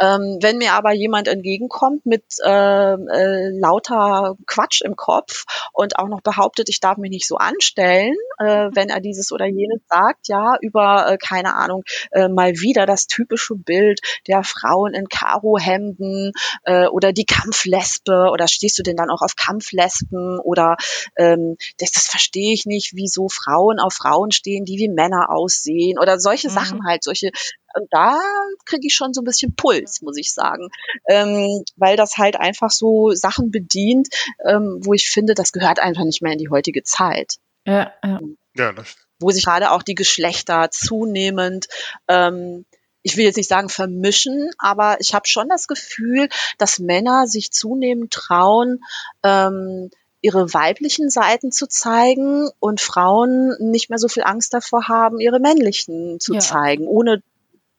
[0.00, 6.08] Ähm, wenn mir aber jemand entgegenkommt mit ähm, äh, lauter Quatsch im Kopf und auch
[6.08, 10.28] noch behauptet, ich darf mich nicht so anstellen, äh, wenn er dieses oder jenes sagt,
[10.28, 11.82] ja, über, äh, keine Ahnung,
[12.12, 16.32] äh, mal wieder das typische Bild der Frauen in Karohemden
[16.64, 20.76] äh, oder die Kampflesbe oder stehst du denn dann auch auf Kampflesben oder
[21.16, 25.98] ähm, das, das verstehe ich nicht, wieso Frauen auf Frauen stehen, die wie Männer aussehen
[25.98, 26.52] oder solche Mhm.
[26.52, 27.30] Sachen halt, solche
[27.76, 28.18] und da
[28.64, 30.68] kriege ich schon so ein bisschen Puls, muss ich sagen,
[31.08, 34.08] ähm, weil das halt einfach so Sachen bedient,
[34.48, 37.34] ähm, wo ich finde, das gehört einfach nicht mehr in die heutige Zeit
[37.66, 38.20] Ja, ja.
[38.56, 41.68] Ja, das, wo sich gerade auch die Geschlechter zunehmend,
[42.08, 42.64] ähm,
[43.02, 47.52] ich will jetzt nicht sagen vermischen, aber ich habe schon das Gefühl, dass Männer sich
[47.52, 48.80] zunehmend trauen,
[49.22, 49.90] ähm,
[50.22, 55.38] ihre weiblichen Seiten zu zeigen und Frauen nicht mehr so viel Angst davor haben, ihre
[55.38, 56.40] männlichen zu Ja.
[56.40, 57.22] zeigen, ohne,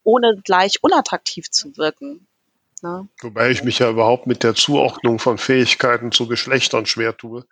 [0.08, 2.28] ohne gleich unattraktiv zu wirken.
[2.84, 3.08] Ne?
[3.22, 7.44] wobei ich mich ja überhaupt mit der Zuordnung von Fähigkeiten zu Geschlechtern schwer tue.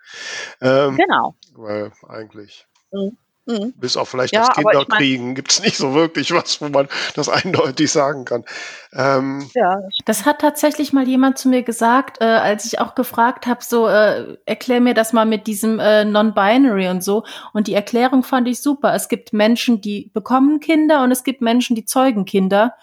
[0.61, 1.35] Ähm, Genau.
[1.55, 3.17] Weil eigentlich, Mhm.
[3.45, 6.69] Bis auf vielleicht Ja, das aber ich mein- Kinderkriegen, gibt's nicht so wirklich was, wo
[6.69, 7.29] man das
[7.77, 8.43] eindeutig sagen kann.
[8.93, 13.45] Ähm, Ja, Das hat tatsächlich mal jemand zu mir gesagt, äh, als ich auch gefragt
[13.47, 17.23] habe, so äh, erklär mir das mal mit diesem äh, Non-Binary und so.
[17.53, 18.93] Und die Erklärung fand ich super.
[18.95, 22.73] Es gibt Menschen, die bekommen Kinder und es gibt Menschen, die zeugen Kinder.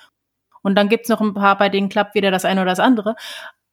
[0.62, 3.16] Und dann gibt's noch ein paar, bei denen klappt weder das eine oder das andere.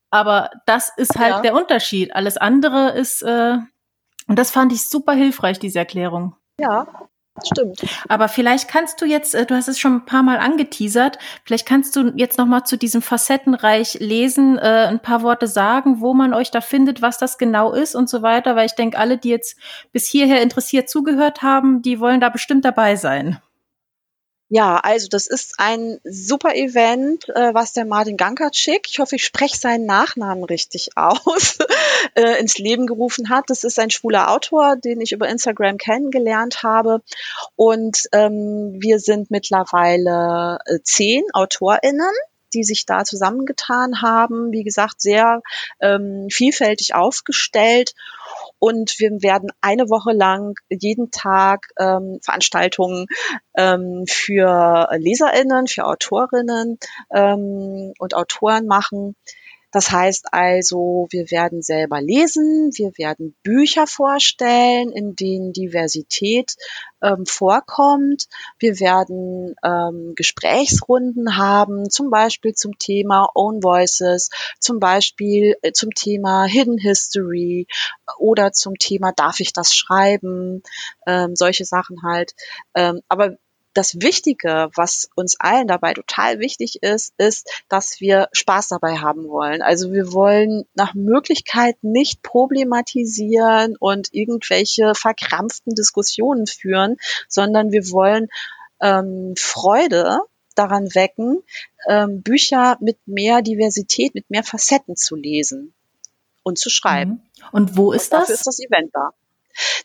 [0.09, 1.41] Aber das ist halt Ja.
[1.41, 2.15] der Unterschied.
[2.15, 3.57] Alles andere ist, äh,
[4.27, 6.35] und das fand ich super hilfreich, diese Erklärung.
[6.59, 6.87] Ja,
[7.43, 7.81] stimmt.
[8.07, 11.67] Aber vielleicht kannst du jetzt, äh, du hast es schon ein paar Mal angeteasert, vielleicht
[11.67, 16.13] kannst du jetzt noch mal zu diesem Facettenreich lesen, äh, ein paar Worte sagen, wo
[16.13, 19.17] man euch da findet, was das genau ist und so weiter, weil ich denke, alle,
[19.17, 19.57] die jetzt
[19.91, 23.39] bis hierher interessiert zugehört haben, die wollen da bestimmt dabei sein.
[24.51, 29.23] Ja, also das ist ein super Event, äh, was der Martin Gankertschick, ich hoffe, ich
[29.23, 31.59] spreche seinen Nachnamen richtig aus,
[32.15, 33.45] äh, ins Leben gerufen hat.
[33.49, 37.03] Das ist ein schwuler Autor, den ich über Instagram kennengelernt habe.
[37.55, 42.11] Und ähm, wir sind mittlerweile äh, zehn AutorInnen
[42.55, 44.51] die sich da zusammengetan haben.
[44.51, 45.43] Wie gesagt, sehr
[45.79, 47.93] ähm, vielfältig aufgestellt.
[48.59, 53.07] Und wir werden eine Woche lang jeden Tag ähm, Veranstaltungen
[53.55, 56.77] ähm, für LeserInnen, für AutorInnen
[57.13, 59.15] ähm, und Autoren machen.
[59.71, 66.55] Das heißt also, wir werden selber lesen, wir werden Bücher vorstellen, in denen Diversität
[67.03, 68.25] ähm, vorkommt.
[68.57, 75.91] Wir werden ähm, Gesprächsrunden haben, zum Beispiel zum Thema Own Voices, zum Beispiel äh, zum
[75.91, 77.67] Thema Hidden History
[78.17, 80.63] oder zum Thema Darf ich das schreiben?
[81.05, 82.33] Ähm, solche Sachen halt.
[82.73, 83.37] Ähm, aber
[83.73, 89.29] das Wichtige, was uns allen dabei total wichtig ist, ist, dass wir Spaß dabei haben
[89.29, 89.61] wollen.
[89.61, 96.97] Also wir wollen nach Möglichkeit nicht problematisieren und irgendwelche verkrampften Diskussionen führen,
[97.27, 98.27] sondern wir wollen
[98.81, 100.21] ähm, Freude
[100.55, 101.41] daran wecken,
[101.87, 105.73] ähm, Bücher mit mehr Diversität, mit mehr Facetten zu lesen
[106.43, 107.11] und zu schreiben.
[107.11, 107.43] Mhm.
[107.51, 108.27] Und wo ist und dafür das?
[108.27, 109.11] Dafür ist das Event da.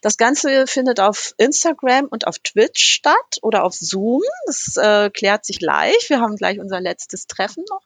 [0.03, 4.23] Das Ganze findet auf Instagram und auf Twitch statt oder auf Zoom.
[4.47, 6.09] Das äh, klärt sich gleich.
[6.09, 7.83] Wir haben gleich unser letztes Treffen noch.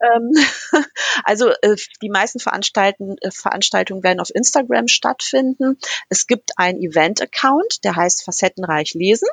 [0.00, 0.32] Ähm,
[1.24, 5.78] also äh, die meisten Veranstalten, äh, Veranstaltungen werden auf Instagram stattfinden.
[6.08, 9.28] Es gibt einen Event-Account, der heißt Facettenreich lesen.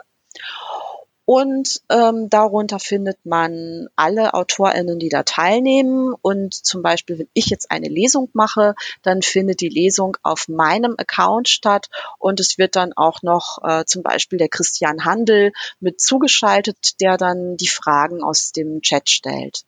[1.30, 6.16] Und ähm, darunter findet man alle AutorInnen, die da teilnehmen.
[6.22, 10.96] Und zum Beispiel, wenn ich jetzt eine Lesung mache, dann findet die Lesung auf meinem
[10.98, 11.90] Account statt.
[12.18, 15.52] Und es wird dann auch noch äh, zum Beispiel der Christian Handel
[15.82, 19.66] mit zugeschaltet, der dann die Fragen aus dem Chat stellt.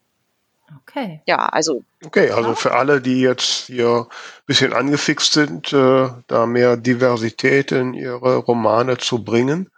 [0.84, 1.22] Okay.
[1.26, 1.84] Ja, also.
[2.06, 7.74] Okay, also für alle, die jetzt hier ein bisschen angefixt sind, äh, da mehr Diversität
[7.74, 9.70] in ihre Romane zu bringen,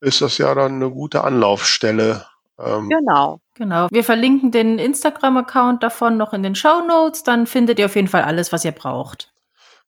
[0.00, 2.24] ist das ja dann eine gute Anlaufstelle.
[2.58, 3.40] Ähm, genau.
[3.54, 3.88] Genau.
[3.90, 7.24] Wir verlinken den Instagram-Account davon noch in den Show Notes.
[7.24, 9.32] Dann findet ihr auf jeden Fall alles, was ihr braucht.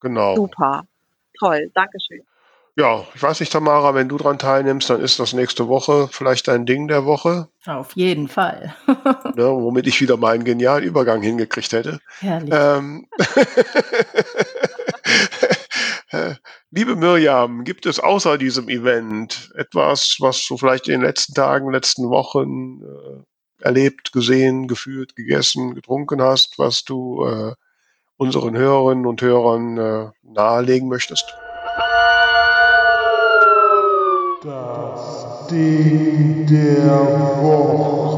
[0.00, 0.34] Genau.
[0.34, 0.84] Super.
[1.38, 1.70] Toll.
[1.74, 2.22] Dankeschön.
[2.76, 6.48] Ja, ich weiß nicht, Tamara, wenn du dran teilnimmst, dann ist das nächste Woche vielleicht
[6.48, 7.48] dein Ding der Woche.
[7.66, 8.74] Auf jeden Fall.
[8.86, 12.00] ne, womit ich wieder mal einen genialen Übergang hingekriegt hätte.
[12.20, 12.52] Herrlich.
[12.52, 13.06] Ähm,
[16.70, 21.72] Liebe Mirjam, gibt es außer diesem Event etwas, was du vielleicht in den letzten Tagen,
[21.72, 27.54] letzten Wochen äh, erlebt, gesehen, gefühlt, gegessen, getrunken hast, was du äh,
[28.16, 31.24] unseren Hörerinnen und Hörern äh, nahelegen möchtest?
[34.42, 38.09] Das Ding der Woche.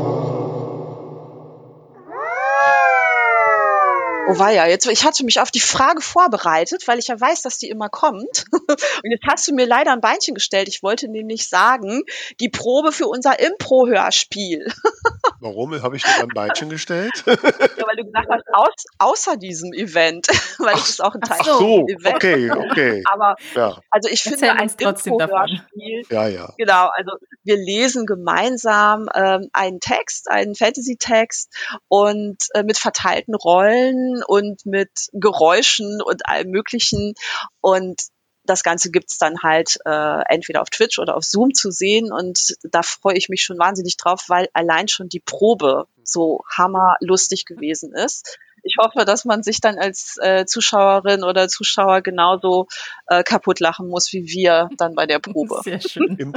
[4.29, 7.59] Oh weia, jetzt, ich hatte mich auf die Frage vorbereitet, weil ich ja weiß, dass
[7.59, 8.45] die immer kommt.
[8.53, 10.69] Und jetzt hast du mir leider ein Beinchen gestellt.
[10.69, 12.05] Ich wollte nämlich sagen,
[12.39, 14.73] die Probe für unser Impro-Hörspiel.
[15.43, 17.11] Warum habe ich dir ein Beinchen gestellt?
[17.27, 20.29] ja, weil du gesagt hast, aus, außer diesem Event.
[20.59, 22.15] weil es ist auch ein Teil Ach so, Event.
[22.15, 23.03] okay, okay.
[23.07, 23.81] Aber, ja.
[23.91, 26.03] also ich Erzähl finde ein Impro-Hörspiel.
[26.11, 26.55] Ja, ja.
[26.57, 31.53] Genau, also wir lesen gemeinsam ähm, einen Text, einen Fantasy-Text
[31.89, 37.15] und äh, mit verteilten Rollen und mit Geräuschen und allem Möglichen.
[37.61, 38.01] Und
[38.45, 42.13] das Ganze gibt's dann halt äh, entweder auf Twitch oder auf Zoom zu sehen.
[42.13, 47.47] Und da freue ich mich schon wahnsinnig drauf, weil allein schon die Probe so hammerlustig
[47.47, 48.39] gewesen ist.
[48.65, 52.69] Ich hoffe, dass man sich dann als äh, Zuschauerin oder Zuschauer genauso
[53.09, 55.61] äh, kaputt lachen muss wie wir dann bei der Probe.
[55.65, 56.17] Sehr schön.
[56.17, 56.33] Im,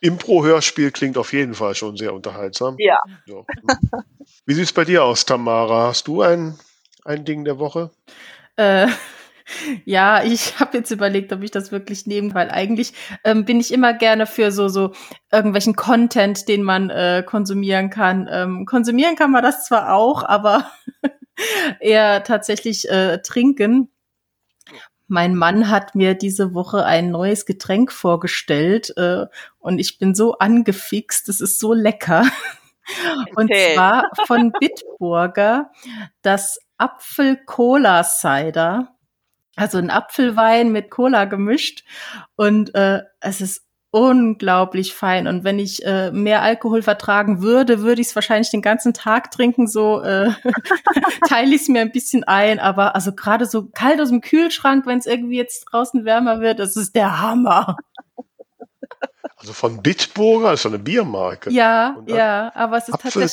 [0.00, 2.76] Impro-Hörspiel klingt auf jeden Fall schon sehr unterhaltsam.
[2.78, 3.00] Ja.
[3.24, 3.44] ja.
[4.44, 5.88] Wie sieht's bei dir aus, Tamara?
[5.88, 6.58] Hast du ein
[7.06, 7.90] ein Ding der Woche?
[8.56, 8.88] Äh,
[9.84, 12.92] ja, ich habe jetzt überlegt, ob ich das wirklich nehme, weil eigentlich
[13.24, 14.92] ähm, bin ich immer gerne für so so
[15.32, 18.28] irgendwelchen Content, den man äh, konsumieren kann.
[18.30, 20.70] Ähm, konsumieren kann man das zwar auch, aber
[21.80, 23.90] eher tatsächlich äh, trinken.
[25.08, 29.26] Mein Mann hat mir diese Woche ein neues Getränk vorgestellt äh,
[29.58, 31.28] und ich bin so angefixt.
[31.28, 32.24] Es ist so lecker.
[33.34, 33.74] Und okay.
[33.74, 35.72] zwar von Bitburger
[36.22, 38.95] das Apfel-Cola-Cider.
[39.56, 41.84] Also ein Apfelwein mit Cola gemischt.
[42.36, 45.26] Und äh, es ist unglaublich fein.
[45.26, 49.30] Und wenn ich äh, mehr Alkohol vertragen würde, würde ich es wahrscheinlich den ganzen Tag
[49.30, 49.66] trinken.
[49.66, 50.30] So äh,
[51.28, 52.60] teile ich es mir ein bisschen ein.
[52.60, 56.58] Aber also gerade so kalt aus dem Kühlschrank, wenn es irgendwie jetzt draußen wärmer wird,
[56.58, 57.78] das ist der Hammer.
[59.38, 61.50] Also von Bitburger, ist so eine Biermarke.
[61.50, 63.32] Ja, ja, aber es ist tatsächlich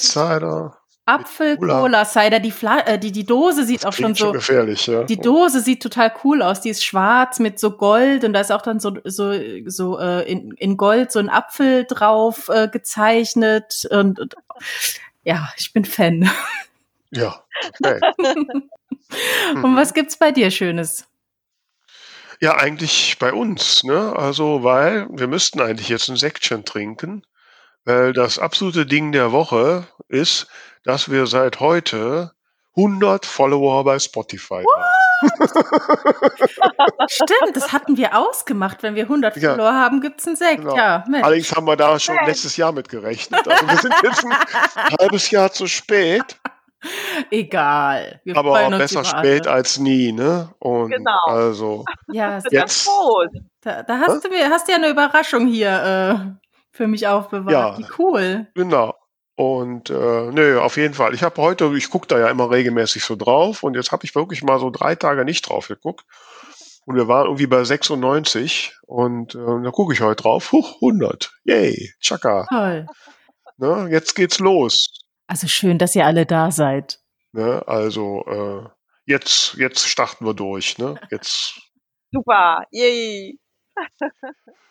[1.06, 1.62] Apfelcider.
[1.64, 2.40] Apfel-Cola-Cider.
[2.40, 4.32] Die, Fla äh, die, die Dose sieht auch schon so.
[4.32, 5.04] gefährlich, ja.
[5.04, 6.62] Die Dose sieht total cool aus.
[6.62, 9.34] Die ist schwarz mit so Gold und da ist auch dann so so
[9.66, 14.36] so äh, in, in Gold so ein Apfel drauf äh, gezeichnet und, und
[15.24, 16.30] ja, ich bin Fan.
[17.12, 17.44] Ja,
[17.80, 18.00] okay.
[19.54, 19.76] Und Mhm.
[19.76, 21.06] was gibt's bei dir Schönes?
[22.40, 24.14] Ja, eigentlich bei uns, ne?
[24.16, 27.24] Also, weil wir müssten eigentlich jetzt ein Säckchen trinken,
[27.86, 30.48] weil das absolute Ding der Woche ist,
[30.84, 32.32] dass wir seit heute
[32.76, 34.94] 100 Follower bei Spotify haben.
[37.08, 38.84] Stimmt, das hatten wir ausgemacht.
[38.84, 39.52] Wenn wir 100 Ja.
[39.52, 40.62] Follower haben, gibt's einen Sekt.
[40.62, 40.76] Genau.
[40.76, 41.24] Ja, Mensch.
[41.24, 43.48] Allerdings haben wir da schon letztes Jahr mit gerechnet.
[43.48, 44.34] Also wir sind jetzt ein
[45.00, 46.40] halbes Jahr zu spät,
[47.32, 48.20] Egal.
[48.26, 49.56] Wir aber uns besser spät alle.
[49.56, 50.54] als nie, ne?
[50.60, 51.18] Und Genau.
[51.28, 52.88] also Ja, jetzt
[53.62, 57.52] da, da hast du mir hast du ja eine Überraschung hier äh, für mich aufbewahrt.
[57.52, 57.78] Ja.
[57.78, 58.48] Wie cool.
[58.56, 58.94] Genau.
[59.36, 61.14] Und äh, nö, auf jeden Fall.
[61.14, 64.14] Ich habe heute, ich gucke da ja immer regelmäßig so drauf und jetzt habe ich
[64.14, 66.06] wirklich mal so drei Tage nicht drauf geguckt.
[66.86, 70.52] Und wir waren irgendwie bei 96 und äh, da gucke ich heute drauf.
[70.52, 71.32] Huch, 100.
[71.46, 72.46] Yay, Chaka.
[72.50, 72.88] Toll.
[73.58, 74.88] Ne, jetzt geht's los.
[75.28, 77.00] Also schön, dass ihr alle da seid.
[77.32, 78.70] Ne, also äh,
[79.06, 80.78] jetzt, jetzt starten wir durch.
[80.78, 81.00] Ne?
[81.10, 81.60] Jetzt
[82.14, 82.66] Super.
[82.72, 83.40] Yay.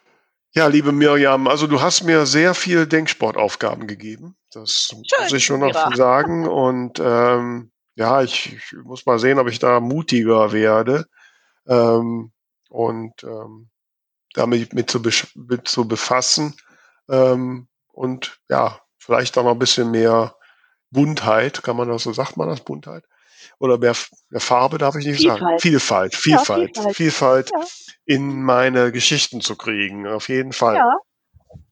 [0.55, 4.37] Ja, liebe Mirjam, also du hast mir sehr viel Denksportaufgaben gegeben.
[4.51, 6.47] Das Schön, muss ich schon noch sagen.
[6.47, 11.07] Und ähm, ja, ich, ich muss mal sehen, ob ich da mutiger werde
[11.67, 12.33] ähm,
[12.69, 13.71] und ähm,
[14.35, 15.01] damit mit zu,
[15.37, 16.55] mit zu befassen.
[17.09, 20.37] Ähm, und ja, vielleicht auch noch ein bisschen mehr
[20.91, 23.05] Buntheit, kann man das so, sagt man das, Buntheit?
[23.59, 23.95] Oder mehr,
[24.31, 25.45] mehr Farbe, darf ich nicht sagen.
[25.59, 26.15] Vielfalt.
[26.15, 26.97] Vielfalt, Vielfalt, Vielfalt.
[26.97, 27.65] Vielfalt Ja.
[28.05, 30.77] in meine Geschichten zu kriegen, auf jeden Fall.
[30.77, 30.93] Ja.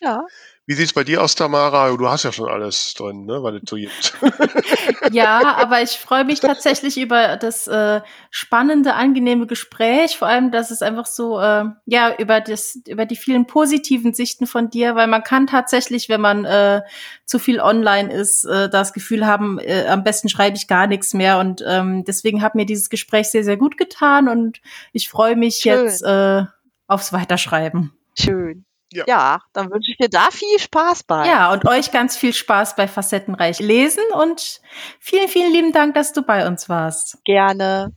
[0.00, 0.24] Ja.
[0.66, 1.94] Wie sieht's bei dir aus, Tamara?
[1.96, 4.14] Du hast ja schon alles drin, ne, weil es so gibt.
[5.12, 8.00] Ja, aber ich freue mich tatsächlich über das äh,
[8.30, 10.16] spannende, angenehme Gespräch.
[10.16, 14.46] Vor allem, dass es einfach so, äh, ja, über das, über die vielen positiven Sichten
[14.46, 16.82] von dir, weil man kann tatsächlich, wenn man äh,
[17.24, 21.14] zu viel online ist, äh, das Gefühl haben, äh, am besten schreibe ich gar nichts
[21.14, 21.38] mehr.
[21.38, 24.60] Und ähm, deswegen hat mir dieses Gespräch sehr, sehr gut getan und
[24.92, 25.84] ich freue mich Schön.
[25.84, 26.44] jetzt äh,
[26.86, 27.92] aufs Weiterschreiben.
[28.18, 28.64] Schön.
[28.92, 29.04] Ja.
[29.06, 29.40] Ja.
[29.52, 31.26] dann wünsche ich dir da viel Spaß bei.
[31.26, 34.60] Ja, und euch ganz viel Spaß bei Facettenreich lesen und
[34.98, 37.18] vielen, vielen lieben Dank, dass du bei uns warst.
[37.24, 37.92] Gerne.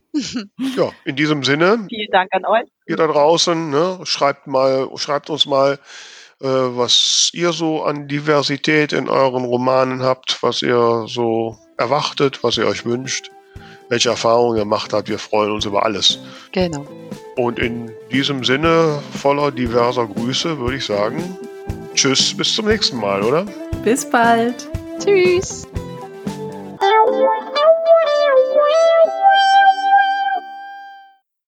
[0.76, 2.68] ja, in diesem Sinne, Vielen Dank an euch.
[2.86, 5.78] ihr da draußen, ne, schreibt mal, schreibt uns mal,
[6.40, 12.56] äh, was ihr so an Diversität in euren Romanen habt, was ihr so erwartet, was
[12.56, 13.30] ihr euch wünscht,
[13.88, 15.08] welche Erfahrungen gemacht hat.
[15.08, 16.18] Wir freuen uns über alles.
[16.52, 16.86] Genau.
[17.36, 21.36] Und in diesem Sinne voller diverser Grüße würde ich sagen,
[21.94, 23.44] tschüss, bis zum nächsten Mal, oder?
[23.82, 24.68] Bis bald.
[25.02, 25.66] Tschüss.